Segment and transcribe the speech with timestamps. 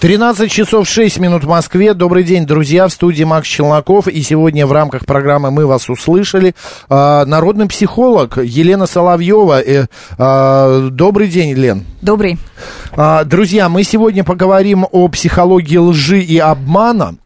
[0.00, 1.92] 13 часов 6 минут в Москве.
[1.92, 2.86] Добрый день, друзья.
[2.86, 4.06] В студии Макс Челноков.
[4.06, 6.54] И сегодня в рамках программы «Мы вас услышали»
[6.88, 9.60] а, народный психолог Елена Соловьева.
[9.60, 11.84] Э, а, добрый день, Лен.
[12.00, 12.38] Добрый.
[12.92, 17.16] А, друзья, мы сегодня поговорим о психологии лжи и обмана.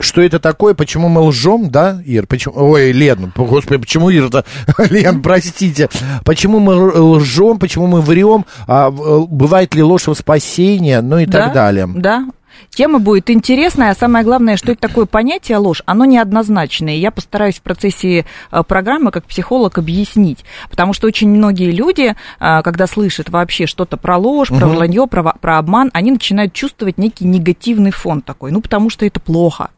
[0.00, 2.26] Что это такое, почему мы лжем, да, Ир?
[2.26, 4.44] Почему, ой, Лен, господи, почему Ир-то?
[4.90, 5.88] Лен, простите.
[6.24, 11.26] Почему мы лжем, почему мы врем, а, в- бывает ли ложь во спасение, ну и
[11.26, 11.88] так далее.
[11.94, 12.26] Да.
[12.70, 16.94] Тема будет интересная, а самое главное, что это такое понятие ложь, оно неоднозначное.
[16.96, 20.44] И я постараюсь в процессе э, программы как психолог объяснить.
[20.68, 25.22] Потому что очень многие люди, э, когда слышат вообще что-то про ложь, про вранье, про,
[25.40, 28.50] про обман, они начинают чувствовать некий негативный фон такой.
[28.50, 29.70] Ну, потому что это плохо.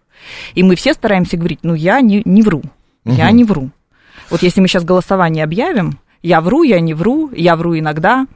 [0.55, 2.63] И мы все стараемся говорить, ну, я не, не вру,
[3.05, 3.71] я не вру.
[4.31, 8.27] Вот если мы сейчас голосование объявим, я вру, я не вру, я вру иногда,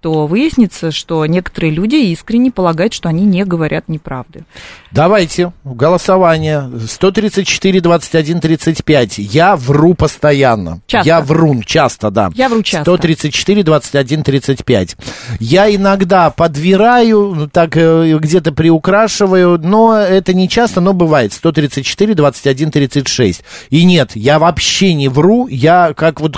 [0.00, 4.44] то выяснится, что некоторые люди искренне полагают, что они не говорят неправды.
[4.90, 6.70] Давайте, голосование.
[6.88, 9.18] 134, 21, 35.
[9.18, 10.80] Я вру постоянно.
[10.86, 11.06] Часто.
[11.06, 12.30] Я врун, часто, да.
[12.34, 12.84] Я вру часто.
[12.84, 14.96] 134, 21, 35.
[15.40, 21.32] Я иногда подвираю, ну, так э, где-то приукрашиваю, но это не часто, но бывает.
[21.32, 23.42] 134, 21, 36.
[23.70, 26.36] И нет, я вообще не вру, я как вот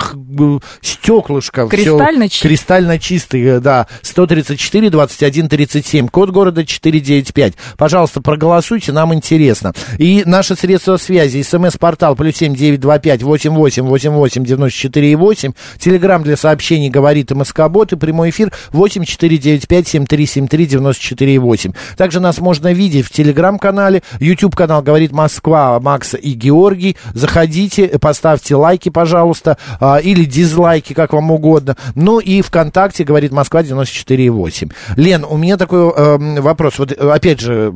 [0.81, 1.67] стеклышко.
[1.67, 2.43] Кристально чист.
[2.43, 3.87] Кристально чистый, да.
[4.01, 6.07] 134, 21, 37.
[6.07, 7.53] Код города 495.
[7.77, 9.73] Пожалуйста, проголосуйте, нам интересно.
[9.97, 11.41] И наши средства связи.
[11.41, 15.51] СМС-портал плюс семь девять два пять восемь восемь восемь восемь девяносто четыре и восемь.
[15.79, 20.47] Телеграмм для сообщений говорит МСК-бот и прямой эфир восемь четыре девять пять семь три семь
[20.47, 21.73] три девяносто четыре и восемь.
[21.97, 26.97] Также нас можно видеть в Телеграм-канале, YouTube-канал говорит Москва, Макса и Георгий.
[27.13, 31.75] Заходите, поставьте лайки, пожалуйста, а, или дизлайки, как вам угодно.
[31.95, 34.71] Ну и ВКонтакте говорит Москва 94,8.
[34.97, 36.79] Лен, у меня такой эм, вопрос.
[36.79, 37.73] Вот э, опять же,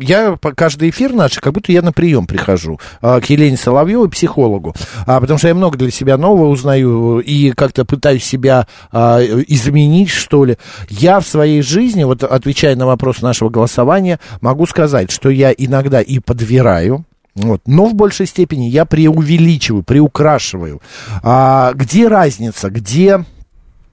[0.00, 4.08] я по каждый эфир наш, как будто я на прием прихожу а, к Елене Соловьевой,
[4.08, 4.74] психологу,
[5.06, 10.10] А, потому что я много для себя нового узнаю и как-то пытаюсь себя а, изменить,
[10.10, 10.56] что ли.
[10.88, 16.00] Я в своей жизни, вот отвечая на вопрос нашего голосования, могу сказать, что я иногда
[16.00, 17.04] и подвираю,
[17.38, 17.62] вот.
[17.66, 20.82] Но в большей степени я преувеличиваю, приукрашиваю.
[21.22, 23.24] А, где разница, где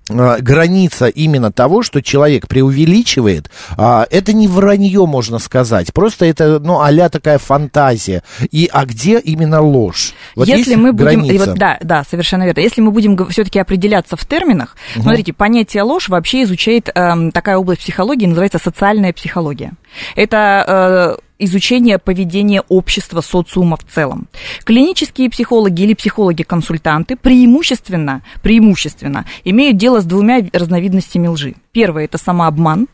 [0.09, 5.93] граница именно того, что человек преувеличивает, а, это не вранье, можно сказать.
[5.93, 8.23] Просто это, ну, а такая фантазия.
[8.51, 10.13] И, а где именно ложь?
[10.35, 11.45] Вот Если мы будем, граница?
[11.45, 12.59] вот, да, да, совершенно верно.
[12.59, 17.81] Если мы будем все-таки определяться в терминах, смотрите, понятие ложь вообще изучает эм, такая область
[17.81, 19.73] психологии, называется социальная психология.
[20.15, 24.27] Это э, изучение поведения общества, социума в целом.
[24.63, 31.55] Клинические психологи или психологи-консультанты преимущественно, преимущественно имеют дело с двумя разновидностями лжи.
[31.71, 32.87] Первое– это самообман,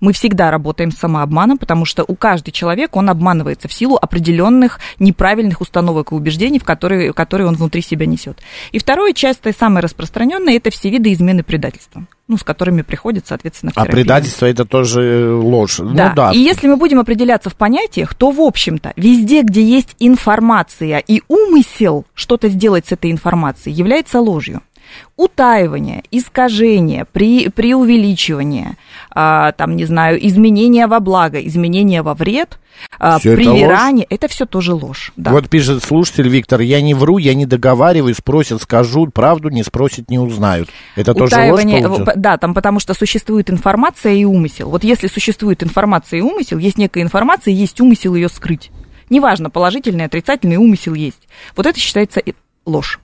[0.00, 4.80] мы всегда работаем с самообманом, потому что у каждого человека он обманывается в силу определенных
[4.98, 8.40] неправильных установок и убеждений, в которые, которые он внутри себя несет.
[8.72, 13.26] И второе, часто и самое распространенное, это все виды измены предательства, ну, с которыми приходит,
[13.26, 13.92] соответственно, к А терапии.
[13.92, 15.78] предательство это тоже э, ложь.
[15.78, 15.84] Да.
[16.10, 16.30] Ну да.
[16.32, 21.22] И если мы будем определяться в понятиях, то, в общем-то, везде, где есть информация и
[21.28, 24.60] умысел что-то сделать с этой информацией, является ложью.
[25.16, 28.74] Утаивание, искажение, при, преувеличивание, а,
[29.10, 32.58] там, не знаю, изменение во благо, изменение во вред,
[32.98, 35.12] а, это привирание, это все тоже ложь.
[35.16, 35.32] Да.
[35.32, 40.10] Вот пишет слушатель Виктор, я не вру, я не договариваю, спросят, скажу правду, не спросят,
[40.10, 40.68] не узнают.
[40.96, 42.12] Это тоже ложь Утаивание, получается?
[42.16, 44.70] да, там потому что существует информация и умысел.
[44.70, 48.70] Вот если существует информация и умысел, есть некая информация, есть умысел ее скрыть.
[49.10, 51.28] Неважно, положительный, отрицательный умысел есть.
[51.56, 52.22] Вот это считается
[52.66, 53.00] ложь.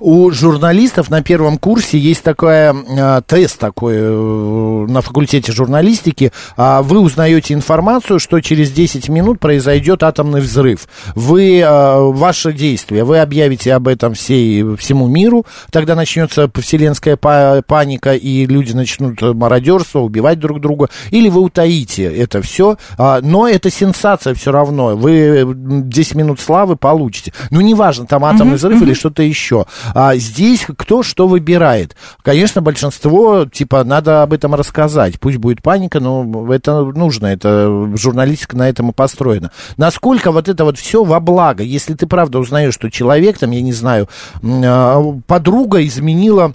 [0.00, 6.32] У журналистов на первом курсе есть такой э, тест такой э, на факультете журналистики.
[6.56, 10.88] А вы узнаете информацию, что через 10 минут произойдет атомный взрыв.
[11.14, 17.62] Вы, э, ваше действие, вы объявите об этом всей, всему миру, тогда начнется вселенская па-
[17.66, 23.48] паника, и люди начнут мародерство, убивать друг друга, или вы утаите это все, а, но
[23.48, 24.96] это сенсация все равно.
[24.96, 27.32] Вы 10 минут славы получите.
[27.50, 29.47] Ну, неважно, там атомный взрыв или что-то еще.
[29.94, 31.96] А здесь кто что выбирает?
[32.22, 35.18] Конечно, большинство, типа, надо об этом рассказать.
[35.20, 39.50] Пусть будет паника, но это нужно, это журналистика на этом и построена.
[39.76, 43.62] Насколько вот это вот все во благо, если ты правда узнаешь, что человек, там, я
[43.62, 44.08] не знаю,
[44.42, 46.52] а, подруга изменила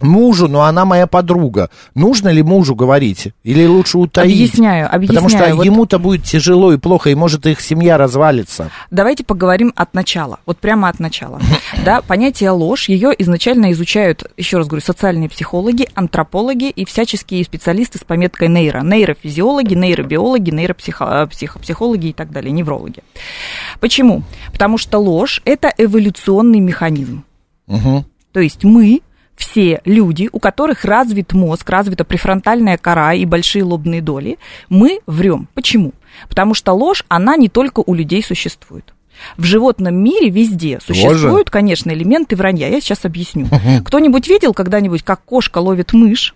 [0.00, 1.70] мужу, но она моя подруга.
[1.94, 3.28] Нужно ли мужу говорить?
[3.44, 4.32] Или лучше утаить?
[4.32, 5.56] Объясняю, Потому что объясняю.
[5.56, 8.70] Вот- ему-то будет тяжело и плохо, и может их семья развалится.
[8.90, 11.40] Давайте поговорим от начала, вот прямо от начала.
[11.84, 17.98] Да, понятие ложь, ее изначально изучают, еще раз говорю, социальные психологи, антропологи и всяческие специалисты
[17.98, 18.82] с пометкой нейро.
[18.82, 23.02] Нейрофизиологи, нейробиологи, нейропсихологи и так далее, неврологи.
[23.80, 24.22] Почему?
[24.52, 27.24] Потому что ложь– это эволюционный механизм.
[27.66, 28.04] Мгм.
[28.32, 29.00] То есть мы
[29.36, 34.38] все люди, у которых развит мозг, развита префронтальная кора и большие лобные доли,
[34.68, 35.48] мы врем.
[35.54, 35.92] Почему?
[36.28, 38.94] Потому что ложь, она не только у людей существует.
[39.36, 42.68] В животном мире везде существуют, конечно, элементы вранья.
[42.68, 43.46] Я сейчас объясню.
[43.84, 46.34] Кто-нибудь видел когда-нибудь, как кошка ловит мышь?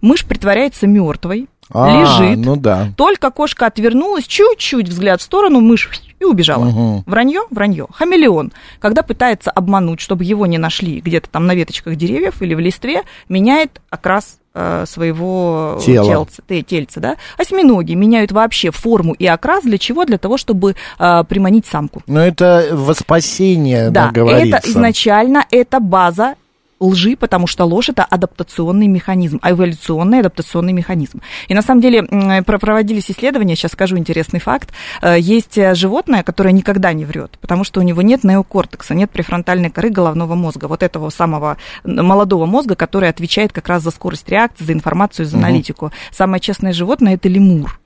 [0.00, 2.38] Мышь притворяется мертвой, А, лежит.
[2.44, 2.88] ну да.
[2.96, 5.90] Только кошка отвернулась, чуть-чуть взгляд в сторону, мышь
[6.24, 6.64] и убежала.
[6.64, 7.02] Мгм.
[7.06, 7.86] Вранье, вранье.
[7.92, 12.60] Хамелеон, когда пытается обмануть, чтобы его не нашли где-то там на веточках деревьев или в
[12.60, 17.16] листве, меняет окрас э, своего тельца, те- тельца, да.
[17.38, 20.04] Осьминоги меняют вообще форму и окрас для чего?
[20.04, 22.02] Для того, чтобы э, приманить самку.
[22.06, 24.58] Но это во спасение, Да, да, говорится.
[24.58, 26.34] это изначально это база
[26.80, 31.20] лжи, потому что ложь это адаптационный механизм, а эволюционный адаптационный механизм.
[31.48, 32.02] И на самом деле
[32.44, 34.72] про- проводились исследования, сейчас скажу интересный факт.
[35.02, 39.10] Э, Есть э, животное, которое никогда не врет, потому что у него нет неокортекса, нет
[39.10, 44.28] префронтальной коры головного мозга, вот этого самого молодого мозга, который отвечает как раз за скорость
[44.28, 45.92] реакции, за информацию, за аналитику.
[46.10, 47.78] Самое честное животное это лемур.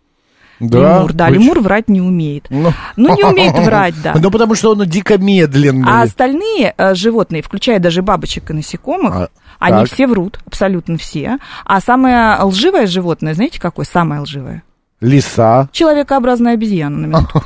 [0.61, 2.47] Лемур, да, Вы лемур врать не умеет.
[2.51, 2.73] Ну.
[2.97, 4.15] Ну, не умеет врать, да.
[4.21, 5.89] Ну, потому что он дико медленный.
[5.89, 9.29] А остальные э, животные, включая даже бабочек и насекомых, А,
[9.59, 9.93] они так.
[9.93, 11.39] все врут, абсолютно все.
[11.65, 14.63] А самое лживое животное, знаете, какое самое лживое?
[15.01, 15.69] Лиса.
[15.71, 17.27] Человекообразная обезьяна.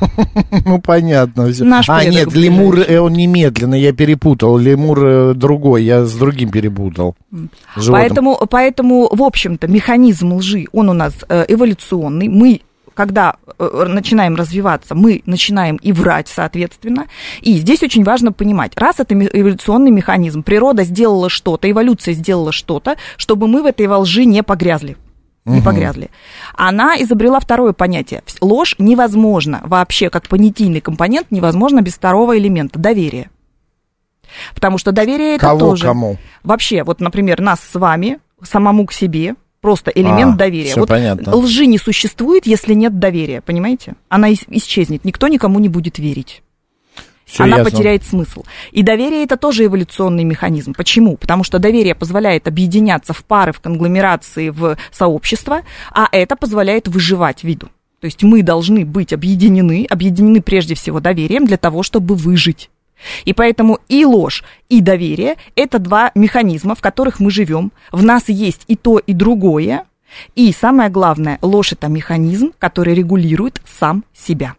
[0.64, 1.48] Ну, понятно.
[1.60, 4.56] Наш а, нет, лемур, э, он не медленный, я перепутал.
[4.56, 7.14] Лемур э, другой, я с другим перепутал.
[7.76, 7.92] Животным.
[7.92, 12.28] Поэтому, поэтому, в общем-то, механизм лжи, он у нас эволюционный.
[12.28, 12.62] Мы
[12.94, 17.06] когда э, начинаем развиваться, мы начинаем и врать, соответственно.
[17.40, 22.96] И здесь очень важно понимать, раз это эволюционный механизм, природа сделала что-то, эволюция сделала что-то,
[23.16, 24.96] чтобы мы в этой во лжи не погрязли.
[25.44, 26.10] Не погрязли.
[26.54, 28.22] Она изобрела второе понятие.
[28.40, 33.28] Ложь невозможно вообще, как понятийный компонент, невозможно без второго элемента доверия.
[34.54, 35.84] Потому что доверие это Кого тоже.
[35.84, 36.16] кому?
[36.44, 40.74] Вообще, вот, например, нас с вами, самому к себе, просто элемент А, доверия.
[40.76, 41.34] вот понятно.
[41.34, 43.94] лжи не существует, если нет доверия, понимаете?
[44.10, 46.42] Она ис- исчезнет, никто никому не будет верить.
[47.24, 47.70] Всё Она ясно.
[47.70, 48.44] потеряет смысл.
[48.72, 50.74] И доверие это тоже эволюционный механизм.
[50.74, 51.16] Почему?
[51.16, 55.62] Потому что доверие позволяет объединяться в пары, в конгломерации, в сообщества,
[55.92, 57.68] а это позволяет выживать виду.
[58.00, 62.68] То есть мы должны быть объединены, объединены прежде всего доверием для того, чтобы выжить.
[63.24, 67.72] И поэтому и ложь, и доверие– это два механизма, в которых мы живем.
[67.90, 69.84] В нас есть и то, и другое.
[70.34, 74.54] И самое главное, ложь– это механизм, который регулирует сам себя.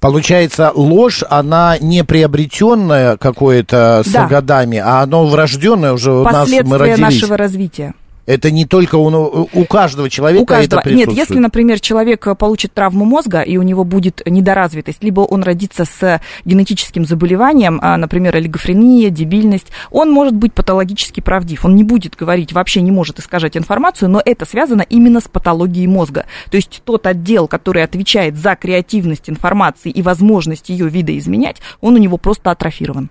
[0.00, 4.26] Получается, ложь, она не приобретенная какое-то с Да.
[4.26, 6.98] годами, а оно врожденное уже у нас мы родились.
[6.98, 7.94] нашего развития.
[8.26, 10.80] Это не только у, у каждого человека У каждого.
[10.80, 11.28] это Нет, присутствует.
[11.28, 16.20] если, например, человек получит травму мозга, и у него будет недоразвитость, либо он родится с
[16.44, 21.64] генетическим заболеванием, а, например, олигофрения, дебильность, он может быть патологически правдив.
[21.64, 25.86] Он не будет говорить, вообще не может искажать информацию, но это связано именно с патологией
[25.86, 26.26] мозга.
[26.50, 31.98] То есть тот отдел, который отвечает за креативность информации и возможность ее видоизменять, он у
[31.98, 33.10] него просто атрофирован.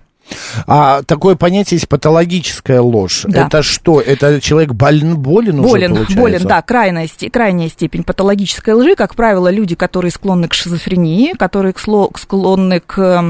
[0.66, 3.22] А такое понятие есть патологическая ложь.
[3.24, 3.46] Да.
[3.46, 4.00] Это что?
[4.00, 6.20] Это человек болен, болен, уже, Болен, получается?
[6.20, 11.74] болен, да, крайняя, крайняя степень патологической лжи, как правило, люди, которые склонны к шизофрении, которые
[11.76, 13.24] склонны к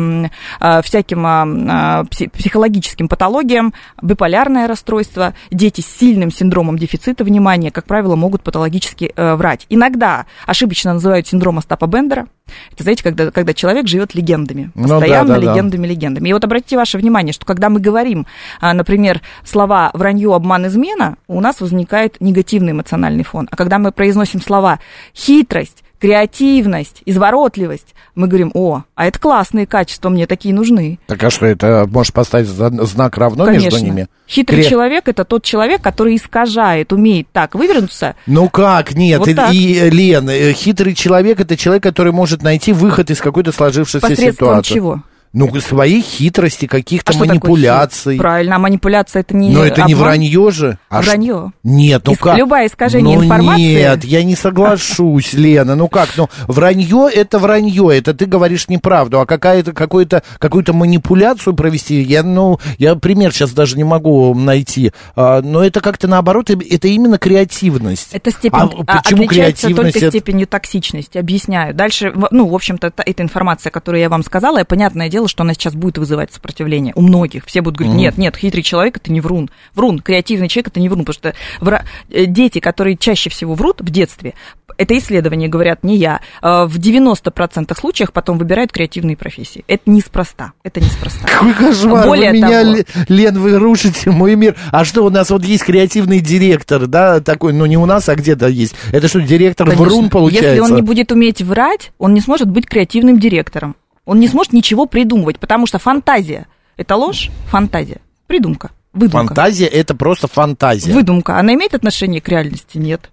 [0.60, 7.70] а, всяким а, а, пси- психологическим патологиям, биполярное расстройство, дети с сильным синдромом дефицита внимания,
[7.70, 9.66] как правило, могут патологически э, врать.
[9.68, 12.26] Иногда ошибочно называют синдром Остапа Бендера,
[12.72, 15.52] Это, знаете, когда, когда человек живет легендами, Ну да, постоянно да, да.
[15.52, 16.28] легендами, легендами.
[16.28, 18.26] И вот обратите ваше внимание, что когда мы говорим,
[18.60, 23.48] а, например, слова вранье, обман, измена, у нас возникает негативный эмоциональный фон.
[23.50, 24.80] А когда мы произносим слова
[25.14, 30.98] хитрость, креативность, изворотливость, мы говорим, о, а это классные качества, мне такие нужны.
[31.06, 33.64] Так а что, это можешь поставить знак равно Конечно.
[33.64, 34.08] между ними?
[34.28, 38.16] Хитрый Кре- человек это тот человек, который искажает, умеет так вывернуться.
[38.26, 39.54] Ну как, нет, Вот и, так.
[39.54, 44.48] и, Лен, э, хитрый человек это человек, который может найти выход из какой-то сложившейся Посредством
[44.48, 44.74] ситуации.
[44.74, 45.02] чего?
[45.34, 48.16] Ну, своей хитрости, каких-то А манипуляций.
[48.18, 49.98] Правильно, а манипуляция это не Но это не обман.
[50.08, 50.78] вранье же.
[50.88, 51.52] А ш- Вранье.
[51.64, 52.38] Нет, ну Иск- как?
[52.38, 55.74] любое искажение ну, информации- Нет, я не соглашусь, Лена.
[55.74, 56.08] Ну как?
[56.16, 62.22] Ну, вранье это вранье, это ты говоришь неправду, а какая-то какую-то какую-то манипуляцию провести, я,
[62.22, 64.92] ну, я пример сейчас даже не могу найти.
[65.16, 68.08] А, но это как-то наоборот, это именно креативность.
[68.12, 69.96] Это степень, А а, почему отличается только креативность?
[69.96, 71.18] это- степенью токсичности.
[71.18, 71.74] Объясняю.
[71.74, 75.42] Дальше, ну, в общем-то, та- эта информация, которую я вам сказала, и понятное дело, что
[75.42, 77.44] она сейчас будет вызывать сопротивление у многих.
[77.46, 79.50] Все будут говорить, нет, нет, хитрый человек это не врун.
[79.74, 83.80] Врун, креативный человек это не врун, потому что вра- э, дети, которые чаще всего врут
[83.80, 84.34] в детстве,
[84.76, 89.64] это исследования говорят, не я, э, в 90% случаях потом выбирают креативные профессии.
[89.68, 90.52] Это неспроста.
[90.64, 91.26] Это неспроста.
[91.28, 94.56] Какой кошмар, Более вы меня, того- Ле- Лен, вы рушите мой мир.
[94.72, 98.16] А что, у нас вот есть креативный директор, да, такой, ну не у нас, а
[98.16, 98.74] где-то есть.
[98.92, 99.84] Это что, директор Конечно.
[99.86, 100.48] врун получается?
[100.48, 103.76] Если он не будет уметь врать, он не сможет быть креативным директором.
[104.04, 106.46] Он не сможет ничего придумывать, потому что фантазия–
[106.76, 109.26] это ложь, фантазия, придумка, выдумка.
[109.28, 110.92] Фантазия это просто фантазия.
[110.92, 111.38] Выдумка.
[111.38, 112.78] Она имеет отношение к реальности?
[112.78, 113.10] Нет.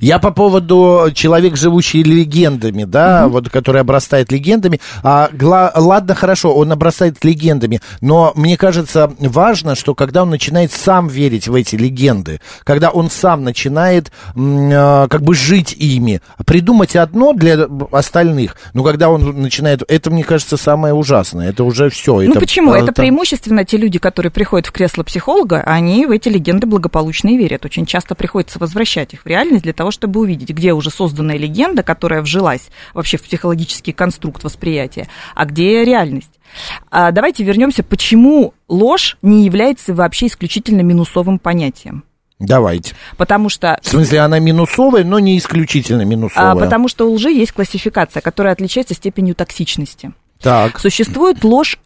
[0.00, 4.80] Я по поводу человек, живущий легендами, да, вот который обрастает легендами.
[5.02, 10.72] А, гла- ладно, хорошо, он обрастает легендами, но мне кажется важно, что когда он начинает
[10.72, 16.96] сам верить в эти легенды, когда он сам начинает а, как бы жить ими, придумать
[16.96, 22.20] одно для остальных, но когда он начинает, это мне кажется самое ужасное, это уже все.
[22.22, 22.74] ну почему?
[22.74, 27.36] Это преимущественно те люди, которые приходят в кресло психолога, они в эти легенды благополучно и
[27.36, 27.64] верят.
[27.64, 31.82] Очень часто приходится возвращать их в реальность для того, чтобы увидеть, где уже созданная легенда,
[31.82, 36.30] которая вжилась вообще в психологический конструкт восприятия, а где реальность.
[36.90, 42.04] А давайте вернемся, почему ложь не является вообще исключительно минусовым понятием.
[42.38, 42.94] Давайте.
[43.16, 46.52] Потому что В смысле, она минусовая, но не исключительно минусовая.
[46.52, 50.12] а, потому что у лжи есть классификация, которая отличается степенью токсичности.
[50.40, 50.80] Так.
[50.80, 51.78] Существует ложь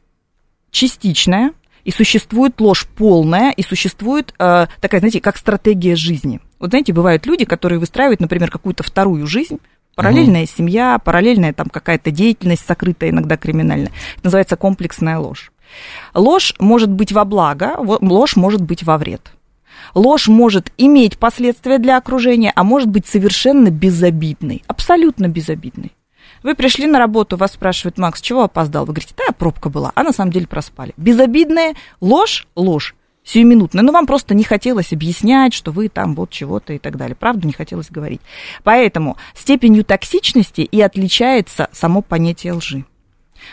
[0.71, 1.53] частичная,
[1.85, 6.41] и существует ложь полная, и существует э, такая, знаете, как стратегия жизни.
[6.59, 9.59] Вот знаете, бывают люди, которые выстраивают, например, какую-то вторую жизнь,
[9.95, 13.93] параллельная семья, параллельная там какая-то деятельность сокрытая, иногда криминальная.
[14.17, 15.53] Это называется комплексная ложь.
[16.15, 19.33] Ложь может быть во благо, ложь может быть во вред.
[19.95, 25.93] Ложь может иметь последствия для окружения, а может быть совершенно безобидной, абсолютно безобидной.
[26.43, 28.85] Вы пришли на работу, вас спрашивают, Макс, чего опоздал?
[28.85, 30.93] Вы говорите, да, пробка была, а на самом деле проспали.
[30.97, 32.95] Безобидная ложь, ложь,
[33.27, 37.17] сиюминутная, но вам просто не хотелось объяснять, что вы там вот чего-то и так далее.
[37.17, 38.21] Правда, не хотелось говорить.
[38.63, 42.85] Поэтому степенью токсичности и отличается само понятие лжи.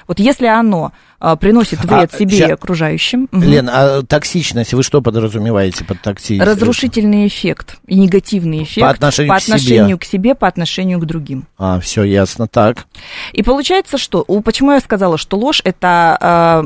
[0.08, 4.74] Вот если оно а, приносит вред А, себе ща- и окружающим, мгм, Лен, а токсичность,
[4.74, 6.46] вы что подразумеваете под токсичностью?
[6.54, 9.54] разрушительный эффект и негативный эффект По отношению по к себе.
[9.56, 11.48] отношению к себе, по отношению к другим.
[11.58, 12.86] А, все ясно, так.
[13.32, 14.24] И получается, что...
[14.44, 16.18] Почему я сказала, что ложь– это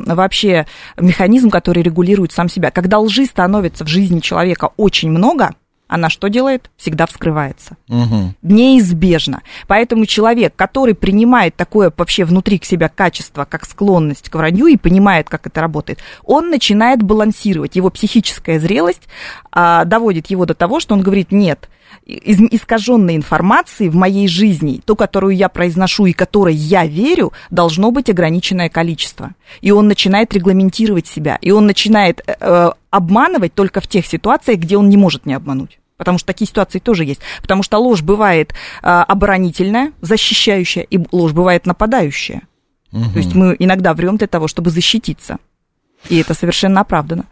[0.08, 0.66] э, вообще
[1.00, 2.72] механизм, который регулирует сам себя.
[2.72, 5.52] Когда лжи становится в жизни человека очень много,
[5.88, 6.70] она что делает?
[6.76, 7.78] Всегда вскрывается.
[7.88, 8.36] Мгм.
[8.42, 9.42] Неизбежно.
[9.68, 14.78] Поэтому человек, который принимает такое вообще внутри к себя качество, как склонность к вранью, и
[14.78, 17.76] понимает, как это работает, он начинает балансировать.
[17.76, 19.08] Его психическая зрелость
[19.52, 21.70] а, доводит его до того, что он говорит, нет,
[22.06, 27.92] из искаженной информации в моей жизни, ту, которую я произношу и которой я верю, должно
[27.92, 29.32] быть ограниченное количество.
[29.62, 34.60] И он начинает регламентировать себя, и он начинает э, э, обманывать только в тех ситуациях,
[34.60, 35.80] где он не может не обмануть.
[35.98, 37.22] Потому что такие ситуации тоже есть.
[37.42, 42.44] Потому что ложь бывает э, оборонительная, защищающая, и ложь бывает нападающая.
[42.92, 45.38] То есть мы иногда врем для того, чтобы защититься.
[46.10, 47.26] И это совершенно оправдано.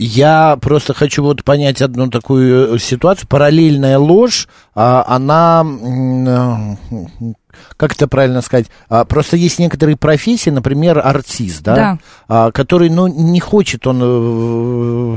[0.00, 3.26] Я просто хочу вот понять одну такую э, ситуацию.
[3.26, 7.34] Параллельная ложь, а, она, э,
[7.76, 11.98] как это правильно сказать, А, просто есть некоторые профессии, например, артист, да, Да.
[12.28, 15.16] А, который, ну, не хочет он э,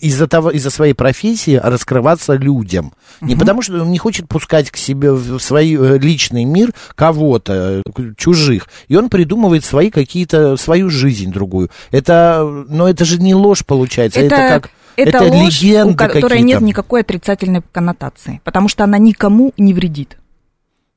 [0.00, 2.92] из-за того, из-за своей профессии раскрываться людям.
[3.20, 7.82] Не потому, что он не хочет пускать к себе в свой э, личный мир кого-то,
[8.16, 8.68] чужих.
[8.88, 11.70] И он придумывает свои какие-то, свою жизнь другую.
[11.90, 14.70] Это, но это же не ложь получается, это, как...
[14.96, 20.18] это это ложь, у которой нет никакой отрицательной коннотации, потому что она никому не вредит.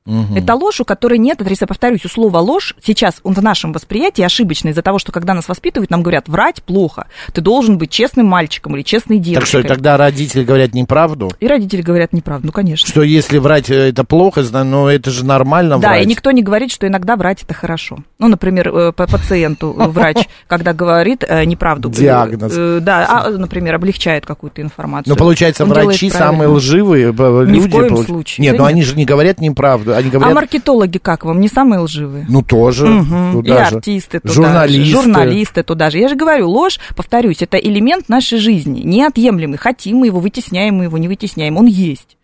[0.06, 1.66] Это ложь, у которой нет адреса.
[1.66, 5.46] Повторюсь, у слова ложь сейчас он в нашем восприятии ошибочно из-за того, что когда нас
[5.46, 7.06] воспитывают, нам говорят, врать плохо.
[7.32, 9.60] Ты должен быть честным мальчиком или честной Так девочкой.
[9.60, 11.30] что тогда родители говорят неправду?
[11.38, 12.88] И родители говорят неправду, ну, конечно.
[12.88, 16.04] Что если врать э, это плохо, но это же нормально Да, врать.
[16.04, 17.98] и никто не говорит, что иногда врать это хорошо.
[18.18, 21.90] Ну, например, э, по пациенту врач, когда говорит э, неправду.
[21.90, 22.54] Диагноз.
[22.82, 25.12] Да, а, например, облегчает какую-то информацию.
[25.12, 27.70] Ну, получается, врачи самые лживые э, Ни в люди.
[27.70, 28.42] коем случае.
[28.46, 29.89] Нет, Да ну они же не говорят неправду.
[29.96, 31.40] Они А говорят, маркетологи как вам?
[31.40, 32.26] Не самые лживые?
[32.28, 32.86] ну тоже.
[32.86, 33.32] Мгм.
[33.32, 33.76] туда и же.
[33.76, 34.84] артисты туда Журналисты.
[34.84, 35.98] же, журналисты туда же.
[35.98, 39.58] Я же говорю, ложь, повторюсь, это элемент нашей жизни, неотъемлемый.
[39.58, 42.16] Хотим мы его, вытесняем мы его, не вытесняем, он есть.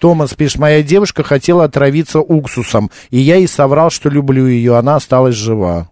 [0.00, 4.96] Томас пишет, моя девушка хотела отравиться уксусом, и я ей соврал, что люблю ее, она
[4.96, 5.90] осталась жива.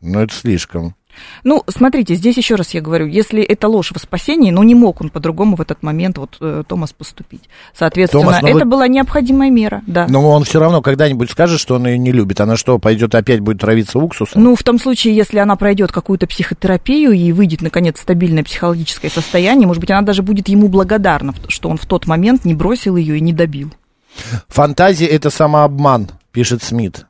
[0.00, 0.94] Ну, это слишком.
[1.42, 5.00] Ну, смотрите, здесь еще раз я говорю, если это ложь во спасении, ну, не мог
[5.00, 7.48] он по-другому в этот момент, вот, э, Томас, поступить.
[7.74, 10.06] Соответственно, Томас, но это вы- была необходимая мера, да.
[10.08, 12.40] Но он все равно когда-нибудь скажет, что он ее не любит.
[12.40, 14.42] Она что, пойдет опять будет травиться уксусом?
[14.42, 19.10] Ну, в том случае, если она пройдет какую-то психотерапию и выйдет, наконец, в стабильное психологическое
[19.10, 22.96] состояние, может быть, она даже будет ему благодарна, что он в тот момент не бросил
[22.96, 23.72] ее и не добил.
[24.48, 27.06] Фантазия это самообман, пишет Смит.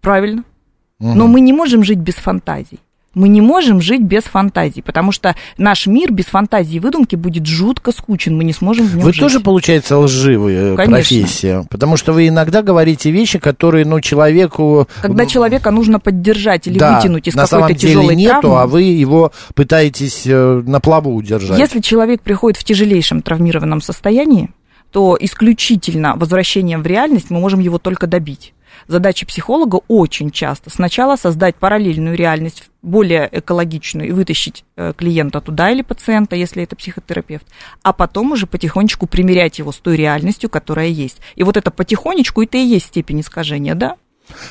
[0.00, 0.44] Правильно.
[0.98, 2.80] Но мы не можем жить без фантазий.
[3.14, 7.46] Мы не можем жить без фантазий, потому что наш мир без фантазии и выдумки будет
[7.46, 9.20] жутко скучен, мы не сможем в нем Вы жить.
[9.20, 10.96] тоже, получается, лживая Конечно.
[10.96, 11.66] профессия?
[11.70, 14.88] Потому что вы иногда говорите вещи, которые, ну, человеку...
[15.00, 19.32] Когда человека нужно поддержать или да, вытянуть из какой-то тяжелой нету, травмы, а вы его
[19.54, 21.58] пытаетесь э, на плаву удержать.
[21.58, 24.50] Если человек приходит в тяжелейшем травмированном состоянии,
[24.90, 28.54] то исключительно возвращением в реальность мы можем его только добить.
[28.86, 35.70] Задача психолога очень часто сначала создать параллельную реальность, более экологичную, и вытащить э, клиента туда
[35.70, 37.46] или пациента, если это психотерапевт,
[37.82, 41.18] а потом уже потихонечку примерять его с той реальностью, которая есть.
[41.34, 43.96] И вот это потихонечку, это и есть степень искажения, да?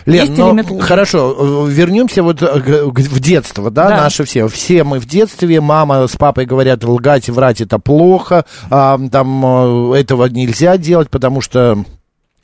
[0.06, 3.98] Лен, Есть ну, хорошо, э, вернемся вот э, в детство, да, Да.
[3.98, 4.48] наши все.
[4.48, 9.92] Все мы в детстве, мама с папой говорят, лгать и врать это плохо, а, там
[9.94, 11.84] этого нельзя делать, потому что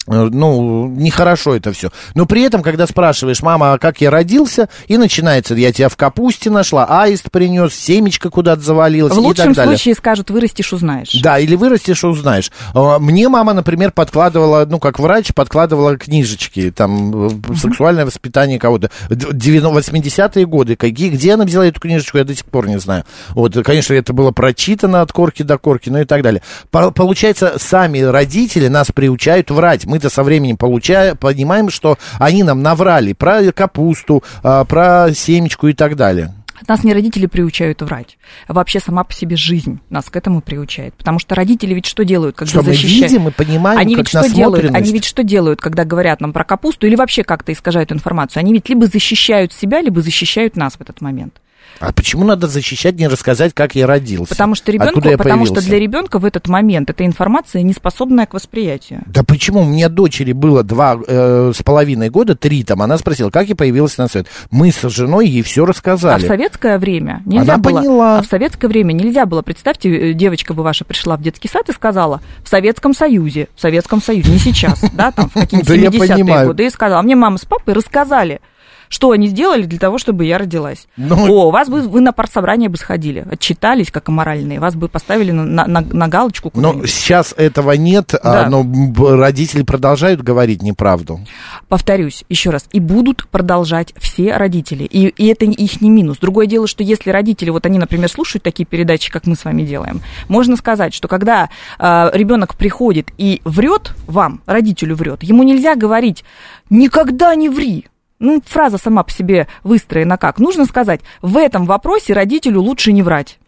[0.08, 1.92] ну, нехорошо это все.
[2.16, 5.98] Но при этом, когда спрашиваешь, мама, а как я родился, и начинается, я тебя в
[5.98, 9.78] капусте нашла, аист принес, семечко куда-то завалилось В и лучшем так далее.
[9.78, 11.20] случае скажут, вырастешь, узнаешь.
[11.22, 12.52] Да, или вырастешь, узнаешь.
[12.74, 18.90] А, Мне мама, например, подкладывала, ну, как врач, подкладывала книжечки, там, э, сексуальное воспитание кого-то.
[19.10, 22.80] Д- 90 80-е годы, какие, где она взяла эту книжечку, я до сих пор не
[22.80, 23.04] знаю.
[23.30, 26.42] Вот, конечно, это было прочитано от корки до корки, ну и так далее.
[26.72, 29.86] По- Получается, сами родители нас приучают врать.
[29.90, 35.74] Мы-то со временем получаем, понимаем, что они нам наврали про капусту, а, про семечку и
[35.74, 36.32] так далее.
[36.68, 38.18] Нас не родители приучают врать.
[38.48, 40.94] а Вообще сама по себе жизнь нас к этому приучает.
[40.94, 43.12] Потому что родители ведь что делают, когда Что мы защищают?
[43.12, 44.76] видим и понимаем, они как ведь что делают?
[44.76, 48.42] Они ведь что делают, когда говорят нам про капусту или вообще как-то искажают информацию?
[48.42, 51.42] Они ведь либо защищают себя, либо защищают нас в этот момент.
[51.80, 54.30] А почему надо защищать, не рассказать, как я родился?
[54.30, 55.70] Потому что ребенку, я потому что появился?
[55.70, 59.04] для ребенка в этот момент эта информация не способная к восприятию.
[59.08, 59.62] Да почему?
[59.62, 62.82] У меня дочери было два э, с половиной года, три там.
[62.82, 64.28] Она спросила, как я появилась на свет.
[64.52, 66.28] Мы с женой ей все А в рассказали.
[66.28, 67.80] советское время нельзя Она было.
[67.80, 68.18] поняла.
[68.20, 69.42] А в советское время нельзя было.
[69.42, 73.62] Представьте, э, девочка бы ваша пришла в детский сад и сказала: в Советском Союзе, в
[73.62, 76.48] Советском Союзе, не сейчас, да, там в какие-нибудь Да я 70-е понимаю.
[76.48, 78.42] годы, и сказала: мне мама с папой рассказали.
[78.90, 80.88] Что они сделали для того, чтобы я родилась?
[80.98, 85.32] Ну- О, вас бы вы на партсобрание бы сходили, отчитались как аморальные, вас бы поставили
[85.32, 86.50] на, на- на- на галочку.
[86.56, 86.90] Но куда-нибудь.
[86.90, 88.50] сейчас этого нет, а, Да.
[88.50, 91.20] но родители продолжают говорить неправду.
[91.68, 94.84] Повторюсь еще раз, и будут продолжать все родители.
[94.84, 96.18] И, и это их не минус.
[96.18, 99.62] Другое дело, что если родители, вот они, например, слушают такие передачи, как мы с вами
[99.64, 101.50] делаем, можно сказать, что когда
[101.80, 106.24] ребенок приходит и врет вам, родителю врет, ему нельзя говорить
[106.72, 107.86] никогда не ври.
[108.20, 110.40] Ну, фраза сама по себе выстроена как?
[110.40, 113.40] Нужно сказать, в этом вопросе родителю лучше не врать.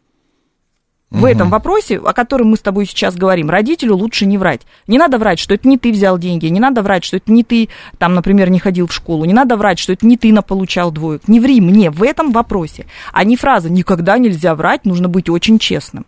[1.12, 4.62] В этом вопросе, о котором мы с тобой сейчас говорим, родителю лучше не врать.
[4.88, 7.43] Не надо врать, что это не ты взял деньги, не надо врать, что это не
[7.43, 10.89] ты, там, например, не ходил в школу, не надо врать, что это не ты наполучал
[10.89, 11.27] двоек.
[11.27, 12.86] Не ври мне в этом вопросе.
[13.12, 16.05] А не фраза «никогда нельзя врать», нужно быть очень честным.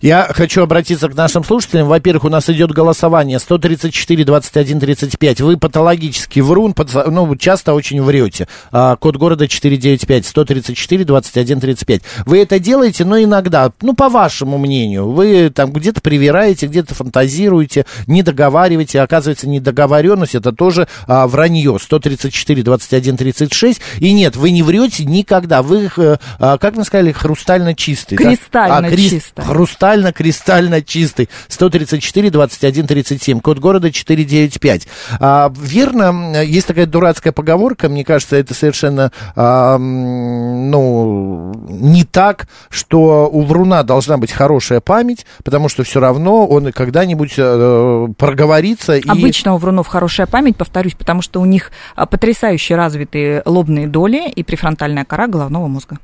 [0.00, 1.88] Я хочу обратиться к нашим слушателям.
[1.88, 5.40] Во-первых, у нас идет голосование 134 21 35.
[5.40, 6.74] Вы патологический врун,
[7.06, 8.48] ну, часто очень врете.
[8.72, 12.02] А, код города 495 134 21 35.
[12.26, 17.86] Вы это делаете, но иногда, ну, по вашему мнению, вы там где-то привираете, где-то фантазируете,
[18.06, 19.00] не договариваете.
[19.00, 21.78] Оказывается, недоговоренность это тоже а, вранье.
[21.80, 23.80] 134 21 36.
[23.98, 25.62] И нет, вы не врете никогда.
[25.62, 28.16] Вы, э, а, как мы сказали, хрустально чистый.
[28.16, 28.24] да?
[28.24, 29.42] Кристально А, крис- чисто.
[29.56, 31.28] Хрустально-кристально чистый.
[31.48, 34.86] 134 21 37, код города 495.
[35.18, 43.28] А, верно, есть такая дурацкая поговорка, мне кажется, это совершенно, а, ну, не так, что
[43.32, 49.08] у вруна должна быть хорошая память, потому что все равно он когда-нибудь э, проговорится и...
[49.08, 54.28] Обычно у врунов хорошая память, повторюсь, потому что у них а, потрясающе развитые лобные доли
[54.28, 55.98] и префронтальная кора головного мозга.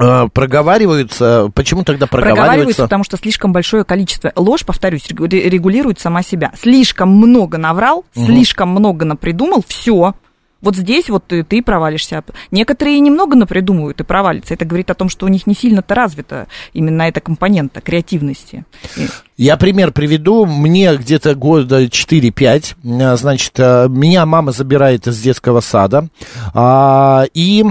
[0.00, 1.50] Э, проговариваются.
[1.54, 2.82] Почему тогда Проговариваются, проговариваются?
[2.82, 4.32] потому что слишком большое количество.
[4.36, 6.52] Ложь, повторюсь, регу- ре- регулирует сама себя.
[6.60, 10.14] Слишком много наврал, слишком много напридумал, все.
[10.60, 12.24] Вот здесь вот ты, ты провалишься.
[12.50, 14.54] Некоторые немного напридумывают и провалятся.
[14.54, 18.64] Это говорит о том, что у них не сильно-то развита именно эта компонента креативности.
[19.36, 20.46] Я пример приведу.
[20.46, 22.76] Мне где-то года 4-5.
[22.82, 26.08] э, Значит, э, меня мама забирает из детского сада.
[26.54, 27.62] а, И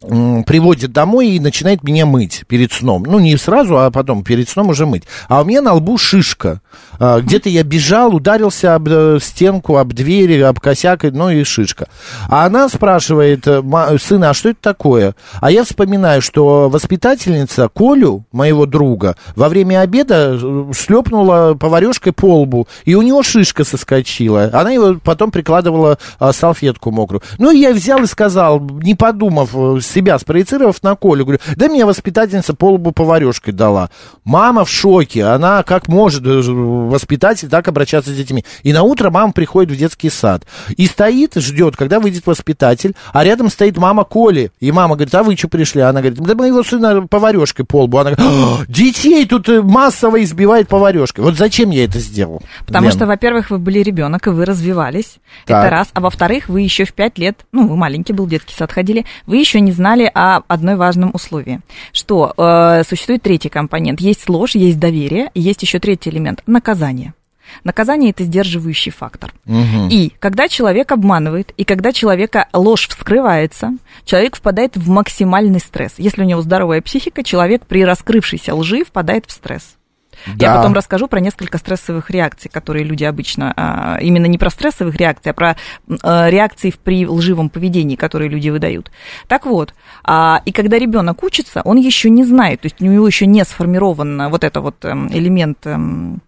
[0.00, 3.02] приводит домой и начинает меня мыть перед сном.
[3.06, 5.02] Ну, не сразу, а потом перед сном уже мыть.
[5.28, 6.62] А у меня на лбу шишка.
[6.98, 11.88] А, Где-то я бежал, ударился об э, стенку, об двери, об косяк, ну и шишка.
[12.28, 15.14] А она спрашивает э, «Ма- сына, а что это такое?
[15.40, 22.40] А я вспоминаю, что воспитательница Колю, моего друга, во время обеда э, шлепнула поварешкой по
[22.40, 24.48] лбу, и у него шишка соскочила.
[24.52, 25.98] Она его потом прикладывала
[26.32, 27.22] салфетку мокрую.
[27.38, 29.50] Ну, и я взял и сказал, не подумав,
[29.90, 33.90] себя спроецировав на Колю, говорю, да мне воспитательница по лбу поварешкой дала.
[34.24, 38.44] Мама в шоке, она как может, э, воспитатель, так обращаться с детьми.
[38.62, 40.44] И на утро мама приходит в детский сад
[40.76, 44.52] и стоит, ждет, когда выйдет воспитатель, а рядом стоит мама Коли.
[44.60, 45.80] И мама говорит, а вы что пришли?
[45.80, 47.98] Она говорит, да моего сына поварешкой по лбу.
[47.98, 51.24] Она говорит, «А, детей тут э, массово избивает поварешкой.
[51.24, 52.42] Вот зачем я это сделал?
[52.66, 52.92] Потому Лен?
[52.92, 55.16] что, во-первых, вы были ребенок, и вы развивались.
[55.46, 55.64] Так.
[55.64, 55.88] Это раз.
[55.92, 59.36] А во-вторых, вы еще в пять лет, ну, вы маленький был, детский сад ходили, вы
[59.36, 61.60] еще не знали о одной важном условии.
[61.92, 63.98] Что э, существует третий компонент.
[64.00, 67.14] Есть ложь, есть доверие, и есть еще третий элемент– наказание.
[67.64, 69.32] Наказание– это сдерживающий фактор.
[69.90, 73.72] И когда человек обманывает, и когда человека ложь вскрывается,
[74.04, 75.94] человек впадает в максимальный стресс.
[75.96, 79.76] Если у него здоровая психика, человек при раскрывшейся лжи впадает в стресс.
[80.26, 80.56] Я Да.
[80.56, 85.32] потом расскажу про несколько стрессовых реакций, которые люди обычно, а, именно не про стрессовых реакций,
[85.32, 85.56] а про
[86.02, 88.90] а, реакции при лживом поведении, которые люди выдают.
[89.28, 93.06] Так вот, а, и когда ребенок учится, он еще не знает, то есть у него
[93.06, 96.20] еще не сформирован вот это вот эм, элемент эм,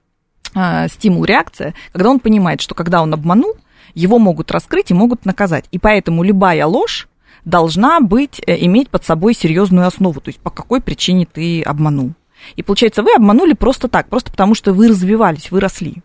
[0.55, 3.55] а, стимул-реакция, когда он понимает, что когда он обманул,
[3.95, 5.67] его могут раскрыть и могут наказать.
[5.71, 7.09] И поэтому любая ложь
[7.45, 12.13] должна быть, э, иметь под собой серьезную основу, то есть по какой причине ты обманул.
[12.57, 16.03] И получается, вы обманули просто так, просто потому что вы развивались, вы росли.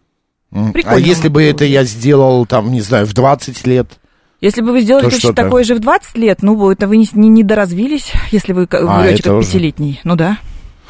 [0.51, 3.87] А Прикольно если бы это я сделал, там, не знаю, в 20 лет?
[4.39, 7.09] Если бы вы сделали То точно такое же в 20 лет, ну, это вы не,
[7.13, 9.99] не, не доразвились, если вы А, это как пятилетний.
[10.03, 10.37] Ну да.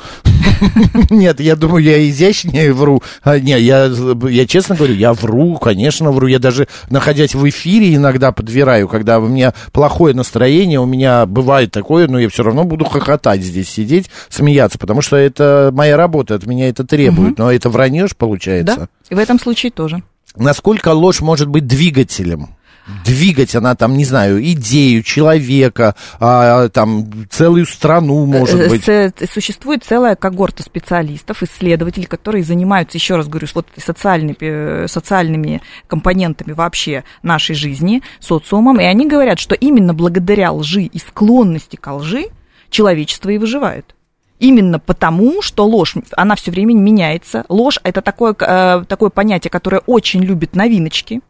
[1.10, 3.02] Нет, я думаю, я изящнее вру.
[3.24, 3.86] А, не, я,
[4.30, 6.28] я честно говорю, я вру, конечно, вру.
[6.28, 11.72] Я даже, находясь в эфире, иногда подвираю, когда у меня плохое настроение, у меня бывает
[11.72, 16.36] такое, но я все равно буду хохотать здесь, сидеть, смеяться, потому что это моя работа,
[16.36, 17.38] от меня это требует.
[17.38, 18.76] Но это вранье ж получается.
[18.78, 18.88] Да.
[19.10, 20.02] И в этом случае тоже.
[20.36, 22.57] Насколько ложь может быть двигателем?
[23.06, 28.84] Двигать она там, не знаю, идею человека, а, там целую страну, может Э, быть.
[28.86, 35.62] с- Существует целая когорта специалистов, исследователей, которые занимаются, еще раз говорю, вот социальными, э, социальными
[35.88, 41.92] компонентами вообще нашей жизни, социумом, и они говорят, что именно благодаря лжи и склонности к
[41.94, 42.28] лжи
[42.70, 43.96] человечество и выживает.
[44.40, 47.44] Именно потому, что ложь, она все время меняется.
[47.50, 51.22] Ложь это такое, э, такое понятие, которое очень любит новиночки.